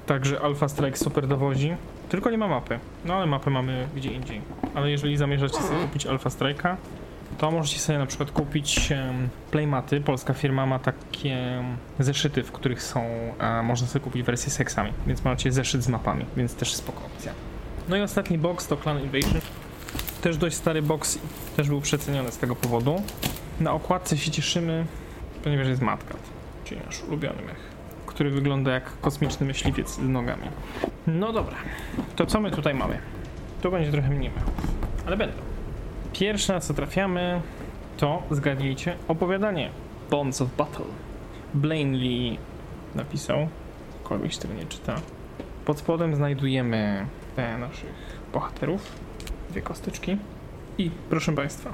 Także 0.06 0.40
Alpha 0.40 0.68
Strike 0.68 0.96
super 0.96 1.26
dowozi, 1.26 1.76
tylko 2.08 2.30
nie 2.30 2.38
ma 2.38 2.48
mapy. 2.48 2.78
No 3.04 3.14
ale 3.14 3.26
mapę 3.26 3.50
mamy 3.50 3.88
gdzie 3.96 4.12
indziej. 4.12 4.40
Ale 4.74 4.90
jeżeli 4.90 5.16
zamierzacie 5.16 5.62
sobie 5.62 5.82
kupić 5.82 6.06
Alpha 6.06 6.30
Strike'a, 6.30 6.76
to 7.38 7.50
możecie 7.50 7.78
sobie 7.78 7.98
na 7.98 8.06
przykład 8.06 8.30
kupić 8.30 8.92
playmaty. 9.50 10.00
Polska 10.00 10.34
firma 10.34 10.66
ma 10.66 10.78
takie 10.78 11.64
zeszyty, 11.98 12.42
w 12.42 12.52
których 12.52 12.82
są, 12.82 13.04
można 13.62 13.88
sobie 13.88 14.04
kupić 14.04 14.22
wersję 14.22 14.50
z 14.50 14.54
seksami, 14.54 14.92
więc 15.06 15.24
macie 15.24 15.52
zeszyt 15.52 15.82
z 15.82 15.88
mapami, 15.88 16.24
więc 16.36 16.54
też 16.54 16.74
spoko 16.74 17.02
opcja. 17.06 17.32
No 17.88 17.96
i 17.96 18.00
ostatni 18.00 18.38
box 18.38 18.66
to 18.66 18.76
Clan 18.76 19.02
Invasion. 19.02 19.40
Też 20.22 20.36
dość 20.36 20.56
stary 20.56 20.82
box, 20.82 21.18
też 21.56 21.68
był 21.68 21.80
przeceniony 21.80 22.32
z 22.32 22.38
tego 22.38 22.56
powodu. 22.56 23.02
Na 23.60 23.72
okładce 23.72 24.18
się 24.18 24.30
cieszymy, 24.30 24.86
ponieważ 25.46 25.68
jest 25.68 25.82
Matkat, 25.82 26.18
czyli 26.64 26.80
nasz 26.86 27.02
ulubiony 27.02 27.42
mech, 27.42 27.56
który 28.06 28.30
wygląda 28.30 28.72
jak 28.72 29.00
kosmiczny 29.00 29.46
myśliwiec 29.46 29.90
z 29.90 29.98
nogami. 29.98 30.48
No 31.06 31.32
dobra, 31.32 31.56
to 32.16 32.26
co 32.26 32.40
my 32.40 32.50
tutaj 32.50 32.74
mamy? 32.74 32.98
Tu 33.62 33.70
będzie 33.70 33.92
trochę 33.92 34.10
mniej 34.10 34.30
mechów, 34.30 34.54
ale 35.06 35.16
będą. 35.16 35.36
Pierwsze 36.12 36.52
na 36.52 36.60
co 36.60 36.74
trafiamy 36.74 37.40
to, 37.96 38.22
zgadnijcie, 38.30 38.96
opowiadanie 39.08 39.70
Bonds 40.10 40.42
of 40.42 40.56
Battle. 40.56 40.84
Blaine 41.54 41.96
Lee 41.96 42.38
napisał, 42.94 43.48
kogoś 44.04 44.36
tego 44.36 44.54
nie 44.54 44.66
czyta. 44.66 44.94
Pod 45.64 45.78
spodem 45.78 46.16
znajdujemy 46.16 47.06
te 47.36 47.58
naszych 47.58 47.92
bohaterów, 48.32 48.92
dwie 49.50 49.62
kosteczki 49.62 50.16
i 50.78 50.90
proszę 51.10 51.32
Państwa, 51.32 51.72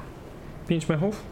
pięć 0.67 0.89
mechów, 0.89 1.23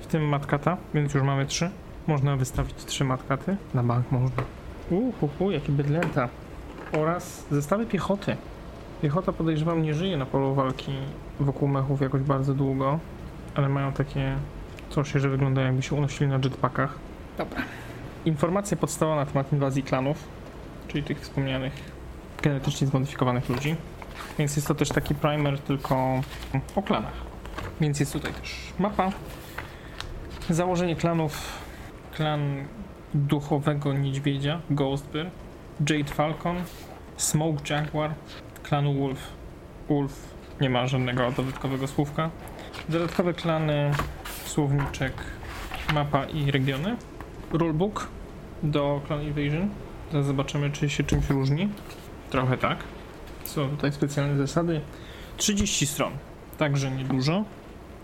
w 0.00 0.06
tym 0.06 0.28
matkata, 0.28 0.76
więc 0.94 1.14
już 1.14 1.22
mamy 1.22 1.46
trzy. 1.46 1.70
Można 2.06 2.36
wystawić 2.36 2.84
trzy 2.84 3.04
matkaty, 3.04 3.56
na 3.74 3.82
bank 3.82 4.12
można. 4.12 4.42
Uhu, 4.90 5.50
jakie 5.50 5.72
bydlęta. 5.72 6.28
Oraz 6.92 7.46
zestawy 7.50 7.86
piechoty. 7.86 8.36
Piechota 9.02 9.32
podejrzewam 9.32 9.82
nie 9.82 9.94
żyje 9.94 10.16
na 10.16 10.26
polu 10.26 10.54
walki 10.54 10.92
wokół 11.40 11.68
mechów 11.68 12.00
jakoś 12.00 12.22
bardzo 12.22 12.54
długo, 12.54 12.98
ale 13.54 13.68
mają 13.68 13.92
takie 13.92 14.36
coś, 14.90 15.12
że 15.12 15.28
wygląda 15.28 15.62
jakby 15.62 15.82
się 15.82 15.96
unosili 15.96 16.30
na 16.30 16.38
jetpackach. 16.44 16.98
Dobra. 17.38 17.62
Informacja 18.24 18.76
podstawowa 18.76 19.16
na 19.16 19.26
temat 19.26 19.52
inwazji 19.52 19.82
klanów, 19.82 20.24
czyli 20.88 21.04
tych 21.04 21.20
wspomnianych 21.20 21.72
genetycznie 22.42 22.86
zmodyfikowanych 22.86 23.48
ludzi. 23.48 23.76
Więc 24.38 24.56
jest 24.56 24.68
to 24.68 24.74
też 24.74 24.88
taki 24.88 25.14
primer 25.14 25.58
tylko 25.58 26.20
o 26.76 26.82
klanach. 26.82 27.12
Więc 27.80 28.00
jest 28.00 28.12
tutaj 28.12 28.32
też 28.32 28.72
mapa. 28.78 29.12
Założenie 30.50 30.96
klanów. 30.96 31.61
Klan 32.12 32.64
duchowego 33.14 33.92
niedźwiedzia, 33.92 34.60
Ghostbear, 34.70 35.30
Jade 35.90 36.14
Falcon, 36.14 36.56
Smoke 37.16 37.74
Jaguar, 37.74 38.14
klan 38.62 38.98
Wolf. 38.98 39.32
Wolf 39.88 40.34
nie 40.60 40.70
ma 40.70 40.86
żadnego 40.86 41.30
dodatkowego 41.30 41.86
słówka. 41.86 42.30
Dodatkowe 42.88 43.34
klany, 43.34 43.90
słowniczek, 44.44 45.12
mapa 45.94 46.24
i 46.24 46.50
regiony. 46.50 46.96
Rulebook 47.52 48.08
do 48.62 49.00
Clan 49.06 49.22
Invasion. 49.22 49.68
Zaraz 50.12 50.26
zobaczymy, 50.26 50.70
czy 50.70 50.90
się 50.90 51.04
czymś 51.04 51.30
różni. 51.30 51.68
Trochę 52.30 52.58
tak. 52.58 52.78
Są 53.44 53.68
tutaj 53.68 53.92
specjalne 53.92 54.36
zasady. 54.36 54.80
30 55.36 55.86
stron, 55.86 56.12
także 56.58 56.90
niedużo. 56.90 57.44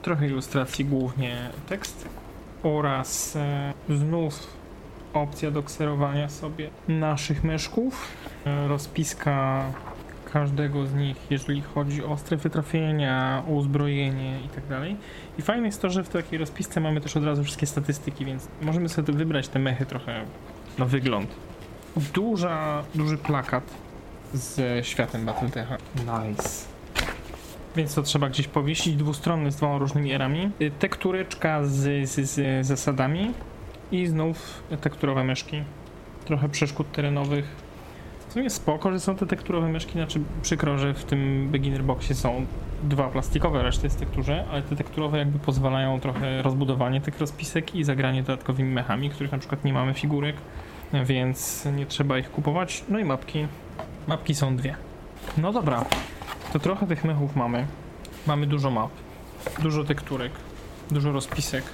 Trochę 0.02 0.26
ilustracji, 0.26 0.84
głównie 0.84 1.50
tekst. 1.68 2.08
Oraz 2.62 3.36
e, 3.36 3.72
znów 3.88 4.46
opcja 5.12 5.50
do 5.50 5.62
kserowania 5.62 6.28
sobie 6.28 6.70
naszych 6.88 7.44
myszków. 7.44 8.08
E, 8.46 8.68
rozpiska 8.68 9.64
każdego 10.32 10.86
z 10.86 10.94
nich, 10.94 11.16
jeżeli 11.30 11.62
chodzi 11.62 12.04
o 12.04 12.16
strefy 12.16 12.50
trafienia, 12.50 13.42
o 13.48 13.52
uzbrojenie 13.52 14.40
i 14.40 14.48
tak. 14.48 14.64
I 15.38 15.42
fajne 15.42 15.66
jest 15.66 15.82
to, 15.82 15.90
że 15.90 16.04
w 16.04 16.08
takiej 16.08 16.38
rozpisce 16.38 16.80
mamy 16.80 17.00
też 17.00 17.16
od 17.16 17.24
razu 17.24 17.44
wszystkie 17.44 17.66
statystyki, 17.66 18.24
więc 18.24 18.48
możemy 18.62 18.88
sobie 18.88 19.12
wybrać 19.12 19.48
te 19.48 19.58
mechy 19.58 19.86
trochę 19.86 20.24
na 20.78 20.84
wygląd. 20.84 21.34
Duża, 22.14 22.84
duży 22.94 23.18
plakat 23.18 23.64
z 24.34 24.86
światem 24.86 25.24
Battletecha. 25.24 25.76
Nice. 25.96 26.77
Więc 27.78 27.94
to 27.94 28.02
trzeba 28.02 28.28
gdzieś 28.28 28.48
powiesić. 28.48 28.96
Dwustronny 28.96 29.52
z 29.52 29.56
dwoma 29.56 29.78
różnymi 29.78 30.12
erami. 30.12 30.50
Y, 30.60 30.70
Tektureczka 30.70 31.64
z, 31.64 32.08
z, 32.08 32.30
z 32.30 32.66
zasadami. 32.66 33.32
I 33.92 34.06
znów 34.06 34.62
tekturowe 34.80 35.24
myszki. 35.24 35.62
Trochę 36.24 36.48
przeszkód 36.48 36.92
terenowych. 36.92 37.44
W 38.28 38.32
sumie 38.32 38.50
spoko, 38.50 38.92
że 38.92 39.00
są 39.00 39.16
te 39.16 39.26
tekturowe 39.26 39.68
myszki, 39.68 39.92
znaczy 39.92 40.20
przykro, 40.42 40.78
że 40.78 40.94
w 40.94 41.04
tym 41.04 41.48
beginner 41.50 41.84
boxie 41.84 42.14
są 42.14 42.46
dwa 42.82 43.08
plastikowe, 43.08 43.62
reszta 43.62 43.86
jest 43.86 43.98
tekturze, 43.98 44.44
ale 44.52 44.62
te 44.62 44.76
tekturowe 44.76 45.18
jakby 45.18 45.38
pozwalają 45.38 46.00
trochę 46.00 46.42
rozbudowanie 46.42 47.00
tych 47.00 47.20
rozpisek 47.20 47.74
i 47.74 47.84
zagranie 47.84 48.22
dodatkowymi 48.22 48.70
mechami, 48.70 49.10
których 49.10 49.32
na 49.32 49.38
przykład 49.38 49.64
nie 49.64 49.72
mamy 49.72 49.94
figurek, 49.94 50.36
więc 51.04 51.68
nie 51.76 51.86
trzeba 51.86 52.18
ich 52.18 52.30
kupować. 52.30 52.84
No 52.88 52.98
i 52.98 53.04
mapki. 53.04 53.46
Mapki 54.06 54.34
są 54.34 54.56
dwie. 54.56 54.76
No 55.38 55.52
dobra, 55.52 55.84
to 56.52 56.58
trochę 56.58 56.86
tych 56.86 57.04
mechów 57.04 57.36
mamy. 57.36 57.66
Mamy 58.26 58.46
dużo 58.46 58.70
map, 58.70 58.90
dużo 59.58 59.84
tekturek, 59.84 60.32
dużo 60.90 61.12
rozpisek, 61.12 61.64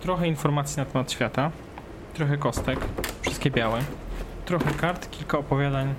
trochę 0.00 0.28
informacji 0.28 0.76
na 0.76 0.84
temat 0.84 1.12
świata, 1.12 1.50
trochę 2.14 2.38
kostek, 2.38 2.78
wszystkie 3.22 3.50
białe, 3.50 3.80
trochę 4.44 4.70
kart, 4.70 5.10
kilka 5.10 5.38
opowiadań 5.38 5.94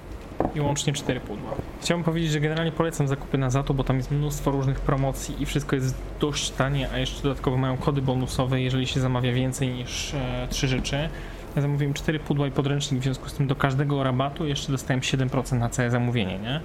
i 0.56 0.62
łącznie 0.62 0.94
cztery 0.94 1.20
pudła. 1.20 1.52
Chciałbym 1.82 2.04
powiedzieć, 2.04 2.32
że 2.32 2.40
generalnie 2.40 2.72
polecam 2.72 3.08
zakupy 3.08 3.38
na 3.38 3.50
Zatu, 3.50 3.74
bo 3.74 3.84
tam 3.84 3.98
jest 3.98 4.12
mnóstwo 4.12 4.52
różnych 4.52 4.80
promocji 4.80 5.42
i 5.42 5.46
wszystko 5.46 5.76
jest 5.76 5.96
dość 6.20 6.50
tanie, 6.50 6.90
a 6.94 6.98
jeszcze 6.98 7.24
dodatkowo 7.24 7.58
mają 7.58 7.78
kody 7.78 8.02
bonusowe, 8.02 8.62
jeżeli 8.62 8.88
się 8.88 9.00
zamawia 9.00 9.34
więcej 9.34 9.68
niż 9.70 10.14
e, 10.14 10.48
trzy 10.50 10.68
rzeczy. 10.68 11.10
Ja 11.56 11.62
zamówiłem 11.62 11.94
4 11.94 12.20
pudła 12.20 12.48
i 12.48 12.52
podręcznik, 12.52 13.02
w 13.02 13.04
związku 13.04 13.30
z 13.30 13.34
tym 13.34 13.48
do 13.48 13.56
każdego 13.56 14.04
rabatu 14.04 14.48
jeszcze 14.48 14.72
dostałem 14.72 15.02
7% 15.02 15.60
na 15.60 15.70
całe 15.70 15.90
zamówienie, 15.92 16.40
nie? 16.40 16.62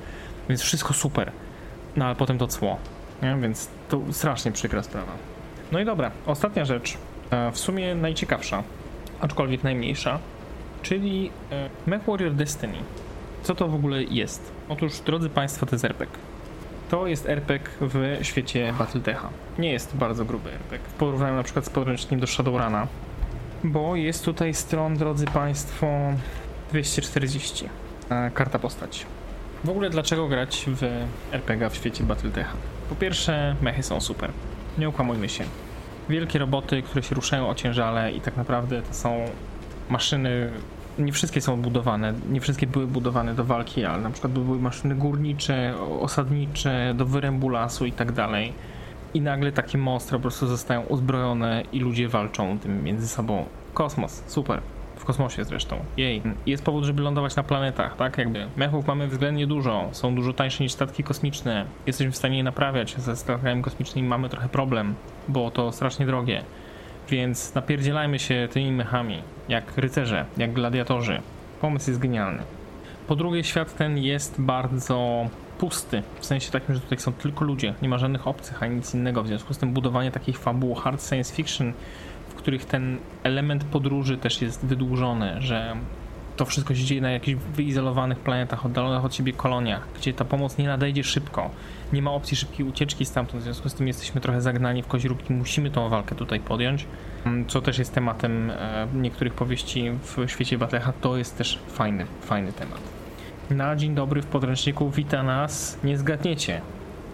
Więc 0.48 0.62
wszystko 0.62 0.94
super. 0.94 1.32
No 1.96 2.04
ale 2.04 2.14
potem 2.14 2.38
to 2.38 2.46
cło, 2.46 2.76
nie? 3.22 3.36
Więc 3.40 3.68
to 3.88 4.00
strasznie 4.10 4.52
przykra 4.52 4.82
sprawa. 4.82 5.12
No 5.72 5.80
i 5.80 5.84
dobra, 5.84 6.10
ostatnia 6.26 6.64
rzecz, 6.64 6.98
e, 7.30 7.52
w 7.52 7.58
sumie 7.58 7.94
najciekawsza, 7.94 8.62
aczkolwiek 9.20 9.64
najmniejsza, 9.64 10.18
czyli 10.82 11.30
e, 11.52 11.70
MechWarrior 11.86 12.34
Destiny. 12.34 12.78
Co 13.42 13.54
to 13.54 13.68
w 13.68 13.74
ogóle 13.74 14.02
jest? 14.02 14.52
Otóż, 14.68 15.00
drodzy 15.00 15.30
Państwo, 15.30 15.66
to 15.66 15.74
jest 15.74 15.84
RPG. 15.84 16.18
To 16.90 17.06
jest 17.06 17.26
RPG 17.28 17.70
w 17.80 18.18
świecie 18.22 18.74
Battletecha. 18.78 19.28
Nie 19.58 19.72
jest 19.72 19.96
bardzo 19.96 20.24
gruby 20.24 20.52
RPG. 20.52 20.88
W 20.88 20.92
porównaniu 20.92 21.36
na 21.36 21.42
przykład 21.42 21.64
z 21.64 21.70
podręcznikiem 21.70 22.20
do 22.20 22.26
Shadowruna, 22.26 22.86
bo 23.64 23.96
jest 23.96 24.24
tutaj 24.24 24.54
stron, 24.54 24.96
drodzy 24.96 25.26
Państwo, 25.26 25.86
240. 26.70 27.68
E, 28.10 28.30
Karta 28.30 28.58
postać. 28.58 29.06
W 29.64 29.70
ogóle 29.70 29.90
dlaczego 29.90 30.28
grać 30.28 30.64
w 30.66 30.82
RPG 31.32 31.70
w 31.70 31.74
świecie 31.74 32.04
Battletecha? 32.04 32.56
Po 32.88 32.94
pierwsze, 32.94 33.56
mechy 33.62 33.82
są 33.82 34.00
super. 34.00 34.30
Nie 34.78 34.88
ukłamujmy 34.88 35.28
się. 35.28 35.44
Wielkie 36.08 36.38
roboty, 36.38 36.82
które 36.82 37.02
się 37.02 37.14
ruszają 37.14 37.48
ociężale 37.48 38.12
i 38.12 38.20
tak 38.20 38.36
naprawdę 38.36 38.82
to 38.82 38.94
są 38.94 39.24
maszyny 39.90 40.50
nie 40.98 41.12
wszystkie 41.12 41.40
są 41.40 41.62
budowane, 41.62 42.14
nie 42.30 42.40
wszystkie 42.40 42.66
były 42.66 42.86
budowane 42.86 43.34
do 43.34 43.44
walki, 43.44 43.84
ale 43.84 44.02
na 44.02 44.10
przykład 44.10 44.32
były 44.32 44.58
maszyny 44.58 44.94
górnicze, 44.94 45.74
osadnicze, 46.00 46.94
do 46.96 47.06
wyrębu 47.06 47.48
lasu 47.48 47.86
i 47.86 47.92
tak 47.92 48.12
dalej. 48.12 48.52
I 49.14 49.20
nagle 49.20 49.52
takie 49.52 49.78
monstra 49.78 50.18
po 50.18 50.22
prostu 50.22 50.46
zostają 50.46 50.82
uzbrojone 50.82 51.62
i 51.72 51.80
ludzie 51.80 52.08
walczą 52.08 52.58
tym 52.58 52.84
między 52.84 53.08
sobą. 53.08 53.44
Kosmos, 53.74 54.22
super. 54.26 54.60
Kosmosie 55.08 55.44
zresztą. 55.44 55.78
Jej. 55.96 56.22
Jest 56.46 56.64
powód, 56.64 56.84
żeby 56.84 57.02
lądować 57.02 57.36
na 57.36 57.42
planetach, 57.42 57.96
tak? 57.96 58.18
Jakby. 58.18 58.46
Mechów 58.56 58.86
mamy 58.86 59.08
względnie 59.08 59.46
dużo. 59.46 59.88
Są 59.92 60.14
dużo 60.14 60.32
tańsze 60.32 60.64
niż 60.64 60.72
statki 60.72 61.04
kosmiczne. 61.04 61.64
Jesteśmy 61.86 62.12
w 62.12 62.16
stanie 62.16 62.36
je 62.36 62.42
naprawiać. 62.42 62.94
Ze 62.98 63.16
statkami 63.16 63.62
kosmicznymi 63.62 64.08
mamy 64.08 64.28
trochę 64.28 64.48
problem, 64.48 64.94
bo 65.28 65.50
to 65.50 65.72
strasznie 65.72 66.06
drogie. 66.06 66.42
Więc 67.08 67.54
napierdzielajmy 67.54 68.18
się 68.18 68.48
tymi 68.52 68.72
mechami, 68.72 69.22
jak 69.48 69.76
rycerze, 69.76 70.24
jak 70.36 70.52
gladiatorzy. 70.52 71.20
Pomysł 71.60 71.90
jest 71.90 72.00
genialny. 72.00 72.42
Po 73.06 73.16
drugie, 73.16 73.44
świat 73.44 73.76
ten 73.76 73.98
jest 73.98 74.40
bardzo 74.40 75.26
pusty, 75.58 76.02
w 76.20 76.26
sensie 76.26 76.50
takim, 76.50 76.74
że 76.74 76.80
tutaj 76.80 76.98
są 76.98 77.12
tylko 77.12 77.44
ludzie, 77.44 77.74
nie 77.82 77.88
ma 77.88 77.98
żadnych 77.98 78.26
obcych 78.26 78.62
ani 78.62 78.76
nic 78.76 78.94
innego. 78.94 79.22
W 79.22 79.26
związku 79.26 79.54
z 79.54 79.58
tym 79.58 79.72
budowanie 79.72 80.10
takich 80.10 80.38
fabuł 80.38 80.74
hard 80.74 81.08
science 81.08 81.34
fiction, 81.34 81.72
których 82.38 82.64
ten 82.64 82.98
element 83.22 83.64
podróży 83.64 84.16
też 84.16 84.42
jest 84.42 84.66
wydłużony, 84.66 85.36
że 85.42 85.76
to 86.36 86.44
wszystko 86.44 86.74
się 86.74 86.84
dzieje 86.84 87.00
na 87.00 87.10
jakichś 87.10 87.40
wyizolowanych 87.54 88.18
planetach, 88.18 88.66
oddalonych 88.66 89.04
od 89.04 89.14
siebie 89.14 89.32
koloniach, 89.32 89.88
gdzie 89.96 90.12
ta 90.12 90.24
pomoc 90.24 90.58
nie 90.58 90.66
nadejdzie 90.66 91.04
szybko. 91.04 91.50
Nie 91.92 92.02
ma 92.02 92.10
opcji 92.10 92.36
szybkiej 92.36 92.66
ucieczki 92.66 93.04
stamtąd, 93.04 93.40
w 93.40 93.44
związku 93.44 93.68
z 93.68 93.74
tym 93.74 93.86
jesteśmy 93.86 94.20
trochę 94.20 94.40
zagnani 94.40 94.82
w 94.82 94.86
koźróbki, 94.86 95.32
musimy 95.32 95.70
tą 95.70 95.88
walkę 95.88 96.14
tutaj 96.14 96.40
podjąć, 96.40 96.86
mm, 97.26 97.46
co 97.46 97.62
też 97.62 97.78
jest 97.78 97.94
tematem 97.94 98.50
e, 98.50 98.86
niektórych 98.94 99.34
powieści 99.34 99.90
w 100.02 100.30
świecie 100.30 100.58
Battleha, 100.58 100.92
to 101.00 101.16
jest 101.16 101.38
też 101.38 101.58
fajny, 101.68 102.06
fajny 102.20 102.52
temat. 102.52 102.80
Na 103.50 103.76
dzień 103.76 103.94
dobry 103.94 104.22
w 104.22 104.26
podręczniku 104.26 104.90
wita 104.90 105.22
nas, 105.22 105.78
nie 105.84 105.98
zgadniecie, 105.98 106.60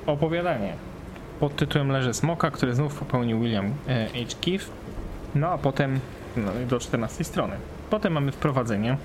opowiadanie 0.06 0.72
pod 1.40 1.56
tytułem 1.56 1.88
Leże 1.88 2.14
Smoka, 2.14 2.50
które 2.50 2.74
znów 2.74 2.98
popełnił 2.98 3.40
William 3.40 3.66
e, 3.88 4.06
H. 4.06 4.36
Keefe, 4.40 4.70
no 5.34 5.48
a 5.48 5.58
potem 5.58 6.00
no, 6.36 6.52
do 6.68 6.78
14 6.78 7.24
strony. 7.24 7.56
Potem 7.90 8.12
mamy 8.12 8.32
wprowadzenie, 8.32 8.96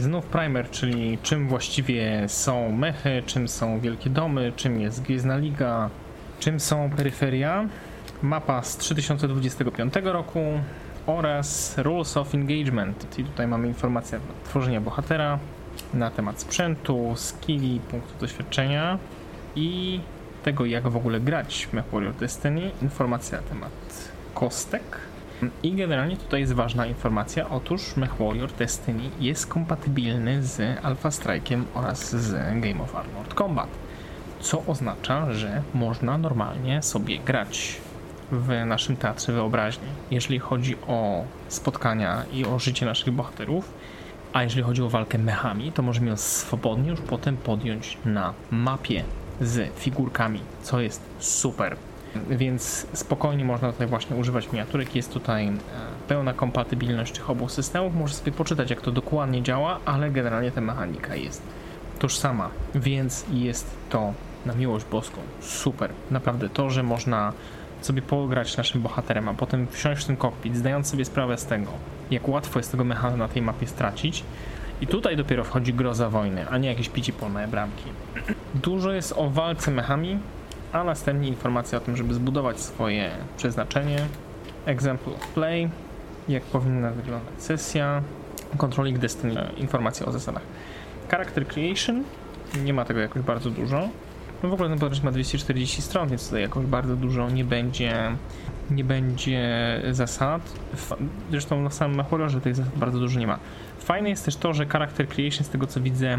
Znów 0.00 0.26
primer, 0.26 0.70
czyli 0.70 1.18
czym 1.22 1.48
właściwie 1.48 2.28
są 2.28 2.72
mechy, 2.72 3.22
czym 3.26 3.48
są 3.48 3.80
wielkie 3.80 4.10
domy, 4.10 4.52
czym 4.56 4.80
jest 4.80 5.02
Gwiezdna 5.02 5.36
Liga, 5.36 5.90
czym 6.40 6.60
są 6.60 6.90
peryferia. 6.90 7.68
Mapa 8.22 8.62
z 8.62 8.76
3025 8.76 9.94
roku 10.02 10.40
oraz 11.06 11.78
Rules 11.78 12.16
of 12.16 12.34
Engagement. 12.34 13.18
I 13.18 13.24
tutaj 13.24 13.46
mamy 13.46 13.68
informację 13.68 14.20
tworzenia 14.44 14.80
bohatera 14.80 15.38
na 15.94 16.10
temat 16.10 16.40
sprzętu, 16.40 17.12
skilli, 17.16 17.80
punktów 17.90 18.18
doświadczenia 18.18 18.98
i 19.56 20.00
tego 20.42 20.66
jak 20.66 20.88
w 20.88 20.96
ogóle 20.96 21.20
grać 21.20 21.68
w 21.70 21.72
MechWarrior 21.72 22.14
Destiny. 22.14 22.70
Informacja 22.82 23.40
na 23.40 23.44
temat 23.44 23.72
kostek 24.34 24.82
i 25.62 25.72
generalnie 25.72 26.16
tutaj 26.16 26.40
jest 26.40 26.52
ważna 26.52 26.86
informacja, 26.86 27.50
otóż 27.50 27.96
MechWarrior 27.96 28.52
Destiny 28.52 29.10
jest 29.20 29.46
kompatybilny 29.46 30.42
z 30.42 30.84
Alpha 30.84 31.08
Strike'em 31.08 31.62
oraz 31.74 32.16
z 32.16 32.32
Game 32.60 32.82
of 32.82 32.96
Armored 32.96 33.34
Combat, 33.34 33.68
co 34.40 34.62
oznacza, 34.66 35.32
że 35.32 35.62
można 35.74 36.18
normalnie 36.18 36.82
sobie 36.82 37.18
grać 37.18 37.80
w 38.32 38.64
naszym 38.66 38.96
teatrze 38.96 39.32
wyobraźni, 39.32 39.88
jeżeli 40.10 40.38
chodzi 40.38 40.76
o 40.86 41.24
spotkania 41.48 42.24
i 42.32 42.44
o 42.44 42.58
życie 42.58 42.86
naszych 42.86 43.14
bohaterów, 43.14 43.74
a 44.32 44.42
jeżeli 44.42 44.62
chodzi 44.62 44.82
o 44.82 44.88
walkę 44.88 45.18
mechami, 45.18 45.72
to 45.72 45.82
możemy 45.82 46.10
ją 46.10 46.16
swobodnie 46.16 46.90
już 46.90 47.00
potem 47.00 47.36
podjąć 47.36 47.98
na 48.04 48.34
mapie 48.50 49.04
z 49.40 49.78
figurkami, 49.78 50.40
co 50.62 50.80
jest 50.80 51.02
super 51.18 51.76
więc 52.30 52.86
spokojnie 52.92 53.44
można 53.44 53.72
tutaj 53.72 53.86
właśnie 53.86 54.16
używać 54.16 54.52
miniaturek. 54.52 54.94
Jest 54.94 55.12
tutaj 55.12 55.48
e, 55.48 55.52
pełna 56.08 56.32
kompatybilność 56.32 57.12
tych 57.12 57.30
obu 57.30 57.48
systemów. 57.48 57.94
Można 57.94 58.16
sobie 58.16 58.32
poczytać, 58.32 58.70
jak 58.70 58.80
to 58.80 58.92
dokładnie 58.92 59.42
działa, 59.42 59.80
ale 59.84 60.10
generalnie 60.10 60.50
ta 60.50 60.60
mechanika 60.60 61.16
jest 61.16 61.42
tożsama, 61.98 62.50
więc 62.74 63.24
jest 63.32 63.76
to 63.90 64.12
na 64.46 64.54
miłość 64.54 64.86
boską. 64.86 65.20
Super. 65.40 65.90
Naprawdę 66.10 66.48
to, 66.48 66.70
że 66.70 66.82
można 66.82 67.32
sobie 67.80 68.02
pograć 68.02 68.56
naszym 68.56 68.82
bohaterem, 68.82 69.28
a 69.28 69.34
potem 69.34 69.66
wsiąść 69.66 70.02
w 70.02 70.06
ten 70.06 70.16
kokpit, 70.16 70.56
zdając 70.56 70.86
sobie 70.90 71.04
sprawę 71.04 71.38
z 71.38 71.46
tego, 71.46 71.70
jak 72.10 72.28
łatwo 72.28 72.58
jest 72.58 72.70
tego 72.70 72.84
mechana 72.84 73.16
na 73.16 73.28
tej 73.28 73.42
mapie 73.42 73.66
stracić. 73.66 74.24
I 74.80 74.86
tutaj 74.86 75.16
dopiero 75.16 75.44
wchodzi 75.44 75.74
groza 75.74 76.10
wojny, 76.10 76.48
a 76.48 76.58
nie 76.58 76.68
jakieś 76.68 76.88
picie 76.88 77.12
polne 77.12 77.48
bramki. 77.48 77.84
Dużo 78.54 78.92
jest 78.92 79.14
o 79.16 79.30
walce 79.30 79.70
mechami, 79.70 80.18
a 80.74 80.84
następnie 80.84 81.28
informacja 81.28 81.78
o 81.78 81.80
tym, 81.80 81.96
żeby 81.96 82.14
zbudować 82.14 82.60
swoje 82.60 83.10
przeznaczenie, 83.36 83.98
example 84.66 85.14
of 85.14 85.28
play, 85.28 85.70
jak 86.28 86.42
powinna 86.42 86.90
wyglądać 86.90 87.34
sesja, 87.38 88.02
controlling 88.56 88.98
destiny, 88.98 89.50
informacja 89.56 90.06
o 90.06 90.12
zasadach. 90.12 90.42
Character 91.10 91.46
creation, 91.46 92.04
nie 92.64 92.74
ma 92.74 92.84
tego 92.84 93.00
jakoś 93.00 93.22
bardzo 93.22 93.50
dużo. 93.50 93.88
No 94.42 94.48
w 94.48 94.52
ogóle 94.52 94.68
ten 94.68 94.78
podręcznik 94.78 95.04
ma 95.04 95.12
240 95.12 95.82
stron, 95.82 96.08
więc 96.08 96.26
tutaj 96.26 96.42
jakoś 96.42 96.66
bardzo 96.66 96.96
dużo 96.96 97.30
nie 97.30 97.44
będzie, 97.44 98.16
nie 98.70 98.84
będzie 98.84 99.42
zasad. 99.90 100.42
Zresztą 101.30 101.62
na 101.62 101.70
samym 101.70 102.04
horrorze 102.04 102.40
tych 102.40 102.56
zasad 102.56 102.78
bardzo 102.78 102.98
dużo 102.98 103.20
nie 103.20 103.26
ma. 103.26 103.38
Fajne 103.78 104.10
jest 104.10 104.24
też 104.24 104.36
to, 104.36 104.52
że 104.52 104.66
character 104.66 105.08
creation, 105.08 105.44
z 105.44 105.48
tego 105.48 105.66
co 105.66 105.80
widzę, 105.80 106.18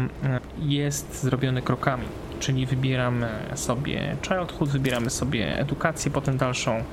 jest 0.58 1.22
zrobiony 1.22 1.62
krokami 1.62 2.06
czyli 2.40 2.66
wybieramy 2.66 3.28
sobie 3.54 4.16
childhood, 4.28 4.68
wybieramy 4.70 5.10
sobie 5.10 5.58
edukację, 5.58 6.10
potem 6.10 6.36
dalszą, 6.36 6.84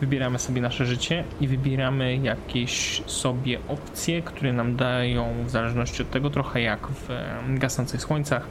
wybieramy 0.00 0.38
sobie 0.38 0.60
nasze 0.60 0.86
życie 0.86 1.24
i 1.40 1.48
wybieramy 1.48 2.16
jakieś 2.16 3.02
sobie 3.06 3.58
opcje, 3.68 4.22
które 4.22 4.52
nam 4.52 4.76
dają 4.76 5.28
w 5.46 5.50
zależności 5.50 6.02
od 6.02 6.10
tego 6.10 6.30
trochę 6.30 6.60
jak 6.60 6.86
w 6.86 7.08
gasnących 7.58 8.00
słońcach, 8.00 8.46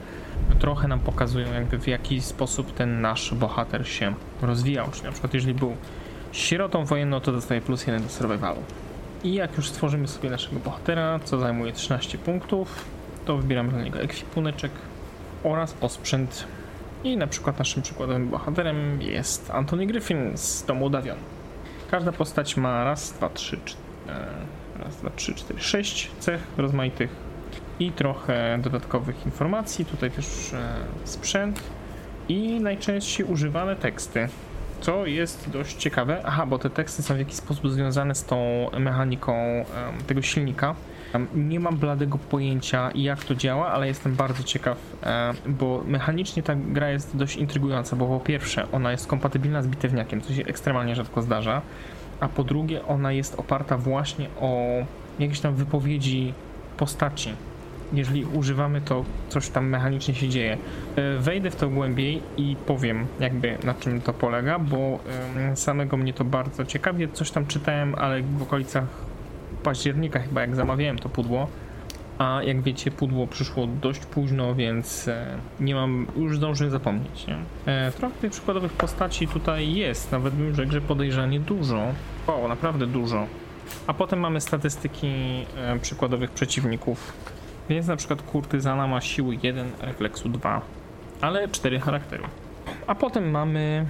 trochę 0.59 0.87
nam 0.87 0.99
pokazują 0.99 1.53
jakby 1.53 1.79
w 1.79 1.87
jaki 1.87 2.21
sposób 2.21 2.73
ten 2.73 3.01
nasz 3.01 3.33
bohater 3.33 3.87
się 3.87 4.13
rozwijał, 4.41 4.91
czyli 4.91 5.03
na 5.03 5.11
przykład 5.11 5.33
jeżeli 5.33 5.53
był 5.53 5.75
sierotą 6.31 6.85
wojenną, 6.85 7.19
to 7.19 7.31
dostaje 7.31 7.61
plus 7.61 7.87
jeden 7.87 8.03
do 8.03 8.09
survivalu. 8.09 8.59
I 9.23 9.33
jak 9.33 9.57
już 9.57 9.69
stworzymy 9.69 10.07
sobie 10.07 10.29
naszego 10.29 10.59
bohatera, 10.59 11.19
co 11.23 11.39
zajmuje 11.39 11.73
13 11.73 12.17
punktów, 12.17 12.85
to 13.25 13.37
wybieramy 13.37 13.71
dla 13.71 13.81
niego 13.81 13.99
ekwipuneczek, 13.99 14.71
oraz 15.43 15.75
osprzęt. 15.81 16.47
I 17.03 17.17
na 17.17 17.27
przykład 17.27 17.59
naszym 17.59 17.83
przykładowym 17.83 18.29
bohaterem 18.29 19.01
jest 19.01 19.51
Anthony 19.51 19.87
Griffin 19.87 20.31
z 20.37 20.65
Domu 20.65 20.89
Davion. 20.89 21.17
Każda 21.91 22.11
postać 22.11 22.57
ma 22.57 22.83
raz, 22.83 23.11
dwa, 23.11 23.29
trzy, 23.29 23.59
cztery, 23.65 23.83
raz, 24.79 24.97
dwa, 24.97 25.09
trzy, 25.15 25.33
cztery, 25.33 25.61
sześć 25.61 26.11
cech 26.19 26.41
rozmaitych 26.57 27.15
i 27.79 27.91
trochę 27.91 28.59
dodatkowych 28.61 29.25
informacji. 29.25 29.85
Tutaj 29.85 30.11
też 30.11 30.53
e, 30.53 30.59
sprzęt 31.03 31.63
i 32.29 32.59
najczęściej 32.59 33.25
używane 33.25 33.75
teksty, 33.75 34.29
co 34.81 35.05
jest 35.05 35.49
dość 35.49 35.75
ciekawe. 35.75 36.21
Aha, 36.25 36.45
bo 36.45 36.59
te 36.59 36.69
teksty 36.69 37.03
są 37.03 37.15
w 37.15 37.19
jakiś 37.19 37.35
sposób 37.35 37.71
związane 37.71 38.15
z 38.15 38.25
tą 38.25 38.69
mechaniką 38.79 39.65
tego 40.07 40.21
silnika 40.21 40.75
Nie 41.35 41.59
mam 41.59 41.77
bladego 41.77 42.17
pojęcia 42.17 42.91
jak 42.95 43.23
to 43.23 43.35
działa, 43.35 43.67
ale 43.67 43.87
jestem 43.87 44.15
bardzo 44.15 44.43
ciekaw, 44.43 44.77
e, 45.03 45.33
bo 45.47 45.83
mechanicznie 45.87 46.43
ta 46.43 46.55
gra 46.55 46.89
jest 46.89 47.17
dość 47.17 47.35
intrygująca, 47.35 47.95
bo 47.95 48.07
po 48.07 48.19
pierwsze 48.19 48.71
ona 48.71 48.91
jest 48.91 49.07
kompatybilna 49.07 49.61
z 49.61 49.67
bitewniakiem, 49.67 50.21
co 50.21 50.33
się 50.33 50.45
ekstremalnie 50.45 50.95
rzadko 50.95 51.21
zdarza, 51.21 51.61
a 52.19 52.27
po 52.27 52.43
drugie 52.43 52.85
ona 52.85 53.11
jest 53.11 53.39
oparta 53.39 53.77
właśnie 53.77 54.27
o 54.41 54.71
jakieś 55.19 55.39
tam 55.39 55.55
wypowiedzi 55.55 56.33
postaci. 56.77 57.33
Jeżeli 57.93 58.25
używamy 58.25 58.81
to, 58.81 59.05
coś 59.29 59.49
tam 59.49 59.67
mechanicznie 59.67 60.15
się 60.15 60.29
dzieje. 60.29 60.57
E, 60.95 61.17
wejdę 61.19 61.51
w 61.51 61.55
to 61.55 61.69
głębiej 61.69 62.21
i 62.37 62.55
powiem 62.65 63.07
jakby 63.19 63.57
na 63.63 63.73
czym 63.73 64.01
to 64.01 64.13
polega, 64.13 64.59
bo 64.59 64.99
samego 65.55 65.97
mnie 65.97 66.13
to 66.13 66.23
bardzo 66.25 66.65
ciekawie. 66.65 67.07
Coś 67.07 67.31
tam 67.31 67.45
czytałem, 67.47 67.95
ale 67.95 68.21
w 68.21 68.41
okolicach 68.41 69.12
października 69.63 70.19
chyba 70.19 70.41
jak 70.41 70.55
zamawiałem 70.55 70.99
to 70.99 71.09
pudło. 71.09 71.47
A 72.17 72.39
jak 72.43 72.61
wiecie, 72.61 72.91
pudło 72.91 73.27
przyszło 73.27 73.67
dość 73.67 74.05
późno, 74.05 74.55
więc 74.55 75.07
e, 75.07 75.37
nie 75.59 75.75
mam, 75.75 76.07
już 76.17 76.37
zdążyłem 76.37 76.71
zapomnieć. 76.71 77.27
Nie? 77.27 77.37
E, 77.73 77.91
trochę 77.91 78.15
tych 78.15 78.31
przykładowych 78.31 78.73
postaci 78.73 79.27
tutaj 79.27 79.73
jest, 79.73 80.11
nawet 80.11 80.33
bym 80.33 80.55
rzekł, 80.55 80.71
że 80.71 80.81
podejrzanie 80.81 81.39
dużo. 81.39 81.81
O, 82.27 82.47
naprawdę 82.47 82.87
dużo. 82.87 83.27
A 83.87 83.93
potem 83.93 84.19
mamy 84.19 84.41
statystyki 84.41 85.07
e, 85.57 85.79
przykładowych 85.79 86.31
przeciwników. 86.31 87.13
Więc 87.69 87.87
na 87.87 87.95
przykład 87.95 88.21
kurtyzana 88.21 88.87
ma 88.87 89.01
siły 89.01 89.37
1, 89.43 89.71
refleksu 89.81 90.29
2, 90.29 90.61
ale 91.21 91.47
4 91.47 91.79
charakteru. 91.79 92.23
A 92.87 92.95
potem 92.95 93.31
mamy 93.31 93.85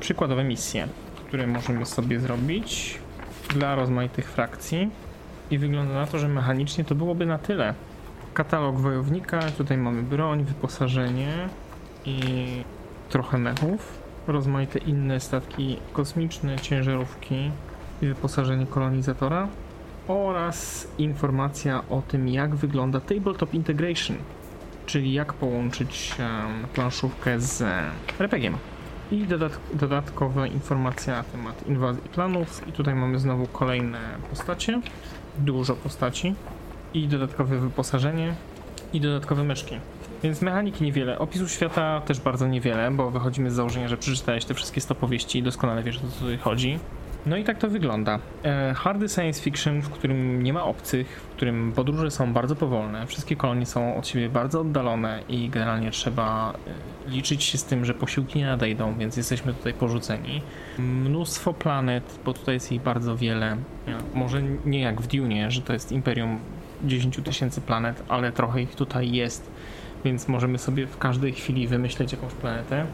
przykładowe 0.00 0.44
misje, 0.44 0.88
które 1.26 1.46
możemy 1.46 1.86
sobie 1.86 2.20
zrobić 2.20 2.98
dla 3.54 3.74
rozmaitych 3.74 4.30
frakcji. 4.30 4.90
I 5.50 5.58
wygląda 5.58 5.94
na 5.94 6.06
to, 6.06 6.18
że 6.18 6.28
mechanicznie 6.28 6.84
to 6.84 6.94
byłoby 6.94 7.26
na 7.26 7.38
tyle. 7.38 7.74
Katalog 8.34 8.76
wojownika, 8.76 9.40
tutaj 9.40 9.78
mamy 9.78 10.02
broń, 10.02 10.44
wyposażenie 10.44 11.48
i 12.04 12.18
trochę 13.10 13.38
mechów. 13.38 13.98
Rozmaite 14.26 14.78
inne 14.78 15.20
statki 15.20 15.76
kosmiczne, 15.92 16.58
ciężarówki 16.58 17.50
i 18.02 18.06
wyposażenie 18.06 18.66
kolonizatora 18.66 19.48
oraz 20.08 20.88
informacja 20.98 21.82
o 21.90 22.02
tym, 22.08 22.28
jak 22.28 22.54
wygląda 22.54 23.00
Tabletop 23.00 23.54
Integration, 23.54 24.16
czyli 24.86 25.12
jak 25.12 25.32
połączyć 25.32 26.14
planszówkę 26.74 27.40
z 27.40 27.62
RPG-iem. 28.20 28.56
I 29.10 29.26
dodat 29.26 29.58
dodatkowe 29.74 30.48
informacje 30.48 31.12
na 31.12 31.22
temat 31.22 31.66
inwazji 31.66 32.02
planów. 32.02 32.68
I 32.68 32.72
tutaj 32.72 32.94
mamy 32.94 33.18
znowu 33.18 33.46
kolejne 33.46 33.98
postacie, 34.30 34.80
dużo 35.38 35.76
postaci 35.76 36.34
i 36.94 37.08
dodatkowe 37.08 37.58
wyposażenie 37.58 38.34
i 38.92 39.00
dodatkowe 39.00 39.44
myszki. 39.44 39.74
Więc 40.22 40.42
mechaniki 40.42 40.84
niewiele, 40.84 41.18
opisu 41.18 41.48
świata 41.48 42.00
też 42.00 42.20
bardzo 42.20 42.48
niewiele, 42.48 42.90
bo 42.90 43.10
wychodzimy 43.10 43.50
z 43.50 43.54
założenia, 43.54 43.88
że 43.88 43.96
przeczytałeś 43.96 44.44
te 44.44 44.54
wszystkie 44.54 44.80
stopowieści 44.80 45.38
i 45.38 45.42
doskonale 45.42 45.82
wiesz 45.82 45.96
o 45.96 46.00
co 46.00 46.20
tutaj 46.20 46.38
chodzi. 46.38 46.78
No 47.26 47.36
i 47.36 47.44
tak 47.44 47.58
to 47.58 47.68
wygląda. 47.68 48.18
E, 48.44 48.74
hardy 48.74 49.08
science 49.08 49.42
fiction, 49.42 49.82
w 49.82 49.90
którym 49.90 50.42
nie 50.42 50.52
ma 50.52 50.64
obcych, 50.64 51.08
w 51.08 51.36
którym 51.36 51.72
podróże 51.72 52.10
są 52.10 52.32
bardzo 52.32 52.56
powolne, 52.56 53.06
wszystkie 53.06 53.36
kolonie 53.36 53.66
są 53.66 53.96
od 53.96 54.06
siebie 54.06 54.28
bardzo 54.28 54.60
oddalone 54.60 55.20
i 55.28 55.48
generalnie 55.48 55.90
trzeba 55.90 56.50
e, 56.50 56.93
liczyć 57.08 57.44
się 57.44 57.58
z 57.58 57.64
tym, 57.64 57.84
że 57.84 57.94
posiłki 57.94 58.38
nie 58.38 58.46
nadejdą, 58.46 58.94
więc 58.98 59.16
jesteśmy 59.16 59.54
tutaj 59.54 59.74
porzuceni. 59.74 60.42
Mnóstwo 60.78 61.52
planet, 61.52 62.18
bo 62.24 62.34
tutaj 62.34 62.54
jest 62.54 62.72
ich 62.72 62.82
bardzo 62.82 63.16
wiele. 63.16 63.56
Może 64.14 64.42
nie 64.66 64.80
jak 64.80 65.00
w 65.00 65.06
Dune, 65.06 65.50
że 65.50 65.62
to 65.62 65.72
jest 65.72 65.92
imperium 65.92 66.38
10 66.84 67.20
tysięcy 67.24 67.60
planet, 67.60 68.02
ale 68.08 68.32
trochę 68.32 68.62
ich 68.62 68.74
tutaj 68.74 69.12
jest, 69.12 69.50
więc 70.04 70.28
możemy 70.28 70.58
sobie 70.58 70.86
w 70.86 70.98
każdej 70.98 71.32
chwili 71.32 71.68
wymyśleć 71.68 72.12
jakąś 72.12 72.32
planetę, 72.32 72.86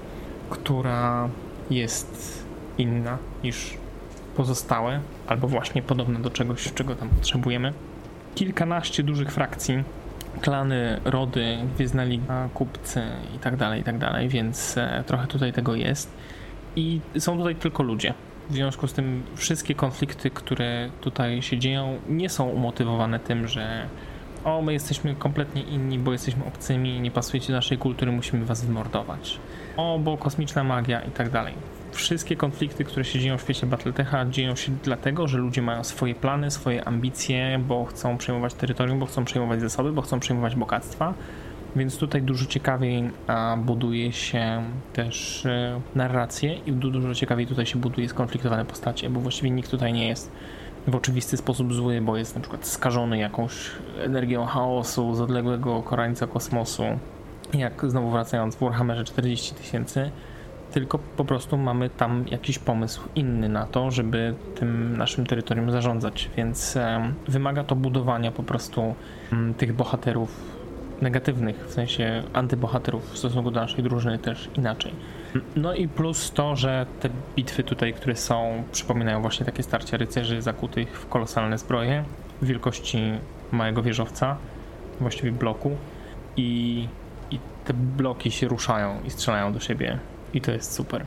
która 0.51 1.29
jest 1.71 2.45
inna 2.79 3.19
niż 3.45 3.75
pozostałe, 4.37 5.01
albo 5.27 5.49
właśnie 5.49 5.83
podobne 5.83 6.19
do 6.19 6.31
czegoś, 6.31 6.73
czego 6.73 6.95
tam 6.95 7.09
potrzebujemy. 7.09 7.73
Kilkanaście 8.35 9.03
dużych 9.03 9.33
frakcji, 9.33 9.85
klany, 10.41 11.01
rody, 11.05 11.59
Gwiezdna 11.77 12.05
Liga, 12.05 12.49
kupcy 12.55 13.03
i 13.37 13.39
tak 13.39 13.57
dalej, 13.57 13.81
i 13.81 13.85
tak 13.85 13.99
dalej, 13.99 14.29
więc 14.29 14.79
e, 14.79 15.05
trochę 15.07 15.27
tutaj 15.27 15.53
tego 15.53 15.75
jest. 15.75 16.13
I 16.77 17.01
są 17.19 17.39
tutaj 17.39 17.57
tylko 17.57 17.83
ludzie. 17.83 18.15
W 18.51 18.55
związku 18.55 18.87
z 18.87 18.93
tym 18.93 19.23
wszystkie 19.37 19.75
konflikty, 19.75 20.31
które 20.31 20.91
tutaj 21.01 21.43
się 21.43 21.59
dzieją, 21.59 21.99
nie 22.09 22.29
są 22.29 22.49
umotywowane 22.49 23.19
tym, 23.19 23.49
że 23.49 23.87
o, 24.45 24.63
my 24.63 24.73
jesteśmy 24.73 25.15
kompletnie 25.15 25.63
inni, 25.63 25.99
bo 25.99 26.13
jesteśmy 26.13 26.45
obcymi, 26.45 27.01
nie 27.01 27.11
pasujecie 27.11 27.49
do 27.49 27.55
naszej 27.55 27.79
kultury, 27.79 28.13
musimy 28.13 28.45
was 28.45 28.65
wymordować. 28.65 29.39
O, 29.77 29.99
bo 29.99 30.19
kosmiczna 30.19 30.65
magia 30.65 31.01
i 31.01 31.11
tak 31.11 31.31
dalej 31.31 31.55
wszystkie 31.93 32.37
konflikty, 32.37 32.85
które 32.85 33.05
się 33.05 33.19
dzieją 33.19 33.39
w 33.39 33.43
świecie 33.43 33.67
Battletecha, 33.67 34.27
dzieją 34.27 34.57
się 34.57 34.73
dlatego, 34.85 35.29
że 35.29 35.39
ludzie 35.39 35.63
mają 35.63 35.85
swoje 35.85 36.15
plany, 36.15 36.51
swoje 36.51 36.85
ambicje, 36.85 37.61
bo 37.69 37.85
chcą 37.85 38.19
przejmować 38.19 38.55
terytorium, 38.55 38.99
bo 38.99 39.07
chcą 39.07 39.25
przejmować 39.25 39.61
zasoby, 39.61 39.93
bo 39.93 40.03
chcą 40.03 40.21
przejmować 40.21 40.57
bogactwa. 40.57 41.15
Więc 41.77 41.99
tutaj 41.99 42.23
dużo 42.23 42.47
ciekawiej 42.47 43.11
buduje 43.59 44.13
się 44.13 44.65
też 44.93 45.47
e, 45.47 45.81
narrację 45.95 46.55
i 46.55 46.73
dużo 46.73 47.15
ciekawiej 47.15 47.47
tutaj 47.47 47.67
się 47.67 47.79
buduje 47.79 48.09
skonfliktowane 48.09 48.65
postacie, 48.65 49.11
bo 49.11 49.21
właściwie 49.21 49.51
nikt 49.51 49.71
tutaj 49.71 49.93
nie 49.93 50.09
jest 50.09 50.33
w 50.87 50.95
oczywisty 50.95 51.37
sposób 51.37 51.75
zły, 51.75 52.01
bo 52.01 52.17
jest 52.17 52.35
na 52.35 52.41
przykład 52.41 52.67
skażony 52.67 53.19
jakąś 53.19 53.53
energią 53.99 54.47
chaosu 54.47 55.15
z 55.15 55.21
odległego 55.21 55.83
korańca 55.83 56.27
kosmosu. 56.27 56.85
Jak 57.55 57.91
znowu 57.91 58.11
wracając 58.11 58.57
w 58.57 58.61
Warhammerze 58.61 59.05
40 59.05 59.55
tysięcy, 59.55 60.11
tylko 60.73 60.99
po 60.99 61.25
prostu 61.25 61.59
mamy 61.59 61.91
tam 61.91 62.25
jakiś 62.29 62.59
pomysł 62.59 63.09
inny 63.15 63.49
na 63.49 63.67
to, 63.67 63.91
żeby 63.91 64.35
tym 64.55 64.97
naszym 64.97 65.27
terytorium 65.27 65.71
zarządzać, 65.71 66.31
więc 66.37 66.79
wymaga 67.29 67.65
to 67.65 67.77
budowania 67.77 68.33
po 68.33 68.43
prostu 68.43 68.95
mm, 69.33 69.55
tych 69.55 69.73
bohaterów 69.73 70.61
negatywnych, 71.03 71.67
w 71.67 71.73
sensie 71.73 72.23
antybohaterów 72.33 73.13
w 73.13 73.19
stosunku 73.19 73.51
do 73.51 73.61
naszej 73.61 73.85
drużyny 73.85 74.19
też 74.19 74.51
inaczej. 74.57 74.93
No 75.57 75.75
i 75.75 75.89
plus 75.89 76.33
to, 76.33 76.57
że 76.57 76.87
te 77.01 77.09
bitwy 77.37 77.65
tutaj, 77.65 77.95
które 77.95 78.17
są, 78.17 78.65
przypominają 78.73 79.21
właśnie 79.21 79.47
takie 79.47 79.63
starcia 79.63 79.97
rycerzy 79.97 80.43
zakutych 80.43 81.01
w 81.01 81.09
kolosalne 81.09 81.59
zbroje 81.59 82.05
wielkości 82.43 82.99
małego 83.53 83.83
wieżowca, 83.83 84.37
właściwie 85.01 85.33
bloku. 85.33 85.77
I, 86.37 86.89
i 87.31 87.39
te 87.65 87.75
bloki 87.75 88.31
się 88.31 88.49
ruszają 88.49 89.01
i 89.05 89.11
strzelają 89.11 89.53
do 89.53 89.61
siebie 89.61 89.99
i 90.35 90.41
to 90.41 90.53
jest 90.53 90.73
super. 90.73 91.05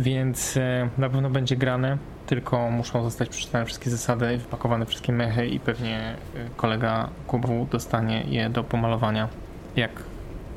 Więc 0.00 0.56
e, 0.56 0.88
na 0.98 1.08
pewno 1.10 1.30
będzie 1.30 1.56
grane, 1.56 1.98
tylko 2.26 2.70
muszą 2.70 3.02
zostać 3.04 3.28
przeczytane 3.28 3.64
wszystkie 3.64 3.90
zasady, 3.90 4.38
wypakowane 4.38 4.86
wszystkie 4.86 5.12
mechy 5.12 5.46
i 5.46 5.60
pewnie 5.60 5.98
e, 5.98 6.48
kolega 6.56 7.08
Kubu 7.26 7.66
dostanie 7.70 8.24
je 8.28 8.50
do 8.50 8.64
pomalowania, 8.64 9.28
jak 9.76 9.90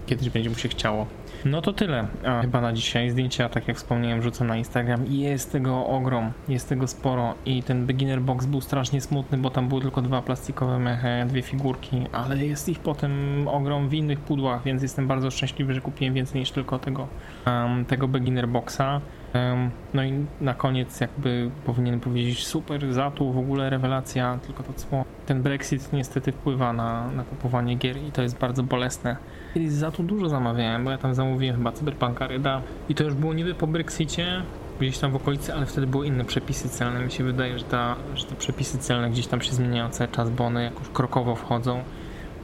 kiedyś 0.05 0.29
będzie 0.29 0.49
mu 0.49 0.55
się 0.55 0.69
chciało. 0.69 1.07
No 1.45 1.61
to 1.61 1.73
tyle 1.73 2.07
A, 2.25 2.41
chyba 2.41 2.61
na 2.61 2.73
dzisiaj. 2.73 3.09
Zdjęcia, 3.09 3.49
tak 3.49 3.67
jak 3.67 3.77
wspomniałem, 3.77 4.19
wrzucę 4.19 4.45
na 4.45 4.57
Instagram 4.57 5.05
jest 5.09 5.51
tego 5.51 5.87
ogrom, 5.87 6.31
jest 6.47 6.69
tego 6.69 6.87
sporo 6.87 7.35
i 7.45 7.63
ten 7.63 7.85
beginner 7.85 8.21
box 8.21 8.45
był 8.45 8.61
strasznie 8.61 9.01
smutny, 9.01 9.37
bo 9.37 9.49
tam 9.49 9.67
były 9.67 9.81
tylko 9.81 10.01
dwa 10.01 10.21
plastikowe 10.21 10.79
mechy, 10.79 11.07
dwie 11.27 11.41
figurki, 11.41 12.05
ale 12.11 12.45
jest 12.45 12.69
ich 12.69 12.79
potem 12.79 13.11
ogrom 13.47 13.89
w 13.89 13.93
innych 13.93 14.19
pudłach, 14.19 14.63
więc 14.63 14.81
jestem 14.81 15.07
bardzo 15.07 15.31
szczęśliwy, 15.31 15.73
że 15.73 15.81
kupiłem 15.81 16.13
więcej 16.13 16.39
niż 16.39 16.51
tylko 16.51 16.79
tego, 16.79 17.07
um, 17.47 17.85
tego 17.85 18.07
beginner 18.07 18.47
boxa. 18.47 19.01
Um, 19.33 19.71
no 19.93 20.03
i 20.03 20.25
na 20.41 20.53
koniec 20.53 21.01
jakby 21.01 21.51
powinien 21.65 21.99
powiedzieć 21.99 22.47
super, 22.47 22.93
za 22.93 23.11
tu 23.11 23.33
w 23.33 23.37
ogóle 23.37 23.69
rewelacja, 23.69 24.39
tylko 24.47 24.63
to 24.63 24.73
co 24.73 25.05
ten 25.25 25.41
Brexit 25.43 25.93
niestety 25.93 26.31
wpływa 26.31 26.73
na, 26.73 27.11
na 27.11 27.23
kupowanie 27.23 27.75
gier 27.75 27.97
i 27.97 28.11
to 28.11 28.21
jest 28.21 28.37
bardzo 28.37 28.63
bolesne. 28.63 29.15
Kiedyś 29.55 29.71
za 29.71 29.91
to 29.91 30.03
dużo 30.03 30.29
zamawiałem, 30.29 30.85
bo 30.85 30.91
ja 30.91 30.97
tam 30.97 31.15
zamówiłem 31.15 31.55
chyba 31.55 31.71
Cyberpunka 31.71 32.27
Ryda 32.27 32.61
i 32.89 32.95
to 32.95 33.03
już 33.03 33.13
było 33.13 33.33
niby 33.33 33.53
po 33.53 33.67
Brexicie, 33.67 34.41
gdzieś 34.79 34.97
tam 34.97 35.11
w 35.11 35.15
okolicy, 35.15 35.53
ale 35.53 35.65
wtedy 35.65 35.87
były 35.87 36.07
inne 36.07 36.25
przepisy 36.25 36.69
celne. 36.69 37.05
Mi 37.05 37.11
się 37.11 37.23
wydaje, 37.23 37.59
że, 37.59 37.65
ta, 37.65 37.95
że 38.15 38.25
te 38.25 38.35
przepisy 38.35 38.77
celne 38.77 39.09
gdzieś 39.09 39.27
tam 39.27 39.41
się 39.41 39.51
zmieniają 39.51 39.89
cały 39.89 40.11
czas, 40.11 40.29
bo 40.29 40.45
one 40.45 40.63
jakoś 40.63 40.89
krokowo 40.89 41.35
wchodzą. 41.35 41.83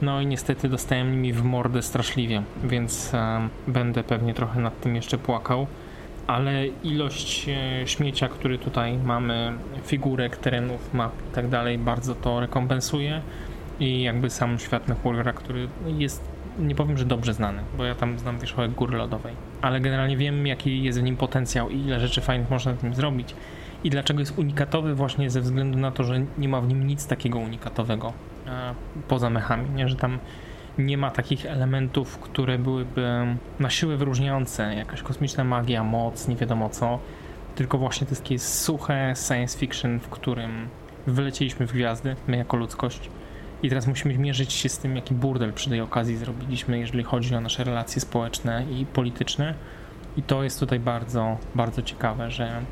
No 0.02 0.20
i 0.20 0.26
niestety 0.26 0.68
dostałem 0.68 1.12
nimi 1.12 1.32
w 1.32 1.44
mordę 1.44 1.82
straszliwie, 1.82 2.42
więc 2.64 3.14
e, 3.14 3.48
będę 3.68 4.04
pewnie 4.04 4.34
trochę 4.34 4.60
nad 4.60 4.80
tym 4.80 4.96
jeszcze 4.96 5.18
płakał. 5.18 5.66
Ale 6.26 6.66
ilość 6.66 7.48
e, 7.48 7.86
śmiecia, 7.88 8.28
który 8.28 8.58
tutaj 8.58 8.98
mamy, 8.98 9.52
figurek, 9.84 10.36
terenów, 10.36 10.94
map 10.94 11.12
i 11.30 11.34
tak 11.34 11.48
dalej, 11.48 11.78
bardzo 11.78 12.14
to 12.14 12.40
rekompensuje. 12.40 13.22
I 13.80 14.02
jakby 14.02 14.30
sam 14.30 14.58
świat 14.58 14.82
Warriora, 15.04 15.32
który 15.32 15.68
jest 15.86 16.31
nie 16.58 16.74
powiem, 16.74 16.98
że 16.98 17.04
dobrze 17.04 17.34
znany, 17.34 17.62
bo 17.76 17.84
ja 17.84 17.94
tam 17.94 18.18
znam 18.18 18.38
wierzchołek 18.38 18.70
góry 18.70 18.96
lodowej, 18.98 19.34
ale 19.62 19.80
generalnie 19.80 20.16
wiem, 20.16 20.46
jaki 20.46 20.82
jest 20.82 21.00
w 21.00 21.02
nim 21.02 21.16
potencjał 21.16 21.70
i 21.70 21.78
ile 21.80 22.00
rzeczy 22.00 22.20
fajnych 22.20 22.50
można 22.50 22.72
w 22.72 22.82
nim 22.82 22.94
zrobić 22.94 23.34
i 23.84 23.90
dlaczego 23.90 24.20
jest 24.20 24.38
unikatowy 24.38 24.94
właśnie 24.94 25.30
ze 25.30 25.40
względu 25.40 25.78
na 25.78 25.90
to, 25.90 26.04
że 26.04 26.24
nie 26.38 26.48
ma 26.48 26.60
w 26.60 26.68
nim 26.68 26.86
nic 26.86 27.06
takiego 27.06 27.38
unikatowego. 27.38 28.12
e, 28.46 28.74
poza 29.08 29.30
mechami, 29.30 29.70
nie? 29.70 29.88
że 29.88 29.96
tam 29.96 30.18
nie 30.78 30.98
ma 30.98 31.10
takich 31.10 31.46
elementów, 31.46 32.18
które 32.18 32.58
byłyby 32.58 33.36
na 33.60 33.70
siłę 33.70 33.96
wyróżniające, 33.96 34.74
jakaś 34.74 35.02
kosmiczna 35.02 35.44
magia, 35.44 35.84
moc, 35.84 36.28
nie 36.28 36.36
wiadomo 36.36 36.68
co, 36.68 36.98
tylko 37.54 37.78
właśnie 37.78 38.06
to 38.06 38.10
jest 38.10 38.22
takie 38.22 38.38
suche 38.38 39.14
science 39.28 39.58
fiction, 39.58 40.00
w 40.00 40.08
którym 40.08 40.68
wylecieliśmy 41.06 41.66
w 41.66 41.72
gwiazdy, 41.72 42.16
my 42.26 42.36
jako 42.36 42.56
ludzkość 42.56 43.10
i 43.62 43.68
teraz 43.68 43.86
musimy 43.86 44.18
mierzyć 44.18 44.52
się 44.52 44.68
z 44.68 44.78
tym, 44.78 44.96
jaki 44.96 45.14
burdel 45.14 45.52
przy 45.52 45.70
tej 45.70 45.80
okazji 45.80 46.16
zrobiliśmy, 46.16 46.78
jeżeli 46.78 47.04
chodzi 47.04 47.34
o 47.34 47.40
nasze 47.40 47.64
relacje 47.64 48.00
społeczne 48.00 48.66
i 48.70 48.86
polityczne. 48.86 49.54
I 50.16 50.22
to 50.22 50.42
jest 50.42 50.60
tutaj 50.60 50.80
bardzo, 50.80 51.38
bardzo 51.54 51.82
ciekawe, 51.82 52.30
że 52.30 52.62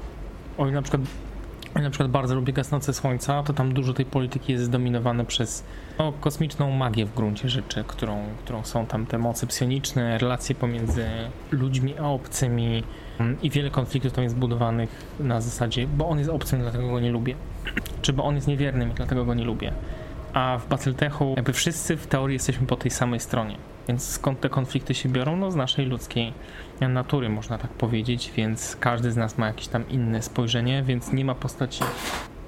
o 0.58 0.66
ile 0.66 0.74
na 0.74 0.82
przykład 0.82 1.02
ja 1.74 1.82
na 1.82 1.90
przykład 1.90 2.10
bardzo 2.10 2.34
lubię 2.34 2.52
Gasnoce 2.52 2.94
Słońca, 2.94 3.42
to 3.42 3.52
tam 3.52 3.74
dużo 3.74 3.94
tej 3.94 4.06
polityki 4.06 4.52
jest 4.52 4.64
zdominowane 4.64 5.24
przez 5.24 5.64
no, 5.98 6.12
kosmiczną 6.12 6.70
magię 6.70 7.06
w 7.06 7.14
gruncie 7.14 7.48
rzeczy, 7.48 7.84
którą, 7.86 8.24
którą 8.44 8.64
są 8.64 8.86
tam 8.86 9.06
te 9.06 9.18
moce 9.18 9.46
psioniczne, 9.46 10.18
relacje 10.18 10.54
pomiędzy 10.54 11.06
ludźmi 11.50 11.94
a 11.98 12.08
obcymi. 12.08 12.82
I 13.42 13.50
wiele 13.50 13.70
konfliktów 13.70 14.12
tam 14.12 14.24
jest 14.24 14.36
budowanych 14.36 14.90
na 15.20 15.40
zasadzie, 15.40 15.86
bo 15.86 16.08
on 16.08 16.18
jest 16.18 16.30
obcym, 16.30 16.60
dlatego 16.60 16.88
go 16.88 17.00
nie 17.00 17.10
lubię, 17.10 17.34
czy 18.02 18.12
bo 18.12 18.24
on 18.24 18.34
jest 18.34 18.46
niewiernym 18.46 18.92
dlatego 18.94 19.24
go 19.24 19.34
nie 19.34 19.44
lubię. 19.44 19.72
A 20.32 20.58
w 20.58 20.68
Battletechu 20.68 21.34
jakby 21.36 21.52
wszyscy 21.52 21.96
w 21.96 22.06
teorii 22.06 22.34
jesteśmy 22.34 22.66
po 22.66 22.76
tej 22.76 22.90
samej 22.90 23.20
stronie. 23.20 23.56
Więc 23.88 24.08
skąd 24.08 24.40
te 24.40 24.48
konflikty 24.48 24.94
się 24.94 25.08
biorą? 25.08 25.36
No 25.36 25.50
z 25.50 25.56
naszej 25.56 25.86
ludzkiej 25.86 26.32
natury, 26.80 27.28
można 27.28 27.58
tak 27.58 27.70
powiedzieć, 27.70 28.32
więc 28.36 28.76
każdy 28.80 29.12
z 29.12 29.16
nas 29.16 29.38
ma 29.38 29.46
jakieś 29.46 29.68
tam 29.68 29.88
inne 29.88 30.22
spojrzenie, 30.22 30.82
więc 30.82 31.12
nie 31.12 31.24
ma 31.24 31.34
postaci, 31.34 31.84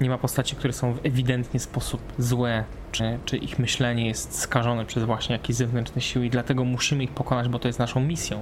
nie 0.01 0.11
ma 0.11 0.19
postaci, 0.19 0.57
które 0.57 0.73
są 0.73 0.93
w 0.93 1.07
ewidentnie 1.07 1.61
sposób 1.61 2.01
złe, 2.19 2.65
czy, 2.93 3.19
czy 3.25 3.37
ich 3.37 3.59
myślenie 3.59 4.07
jest 4.07 4.39
skażone 4.39 4.85
przez 4.85 5.05
właśnie 5.05 5.33
jakieś 5.33 5.57
zewnętrzne 5.57 6.03
siły 6.03 6.27
i 6.27 6.31
dlatego 6.31 6.65
musimy 6.65 7.05
ich 7.05 7.11
pokonać, 7.11 7.49
bo 7.49 7.59
to 7.59 7.69
jest 7.69 7.79
naszą 7.79 8.01
misją. 8.01 8.39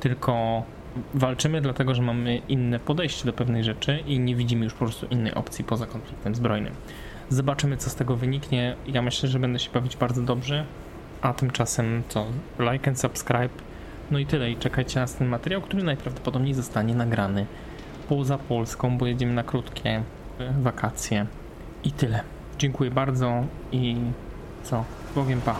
Tylko 0.00 0.62
walczymy 1.14 1.60
dlatego, 1.60 1.94
że 1.94 2.02
mamy 2.02 2.36
inne 2.48 2.78
podejście 2.78 3.24
do 3.24 3.32
pewnej 3.32 3.64
rzeczy 3.64 3.98
i 4.06 4.18
nie 4.18 4.36
widzimy 4.36 4.64
już 4.64 4.72
po 4.72 4.84
prostu 4.84 5.06
innej 5.06 5.34
opcji 5.34 5.64
poza 5.64 5.86
konfliktem 5.86 6.34
zbrojnym. 6.34 6.74
Zobaczymy, 7.32 7.76
co 7.76 7.90
z 7.90 7.94
tego 7.94 8.16
wyniknie. 8.16 8.76
Ja 8.86 9.02
myślę, 9.02 9.28
że 9.28 9.38
będę 9.38 9.58
się 9.58 9.70
bawić 9.70 9.96
bardzo 9.96 10.22
dobrze. 10.22 10.64
A 11.22 11.32
tymczasem 11.32 12.02
co? 12.08 12.26
Like 12.58 12.88
and 12.88 13.00
subscribe. 13.00 13.48
No 14.10 14.18
i 14.18 14.26
tyle. 14.26 14.50
I 14.50 14.56
czekajcie 14.56 15.00
na 15.00 15.06
ten 15.06 15.28
materiał, 15.28 15.60
który 15.60 15.82
najprawdopodobniej 15.82 16.54
zostanie 16.54 16.94
nagrany 16.94 17.46
poza 18.08 18.38
Polską, 18.38 18.98
bo 18.98 19.06
jedziemy 19.06 19.32
na 19.34 19.42
krótkie 19.42 20.02
wakacje. 20.60 21.26
I 21.84 21.92
tyle. 21.92 22.20
Dziękuję 22.58 22.90
bardzo 22.90 23.44
i 23.72 23.96
co? 24.62 24.84
Bogiem 25.14 25.40
pa. 25.40 25.56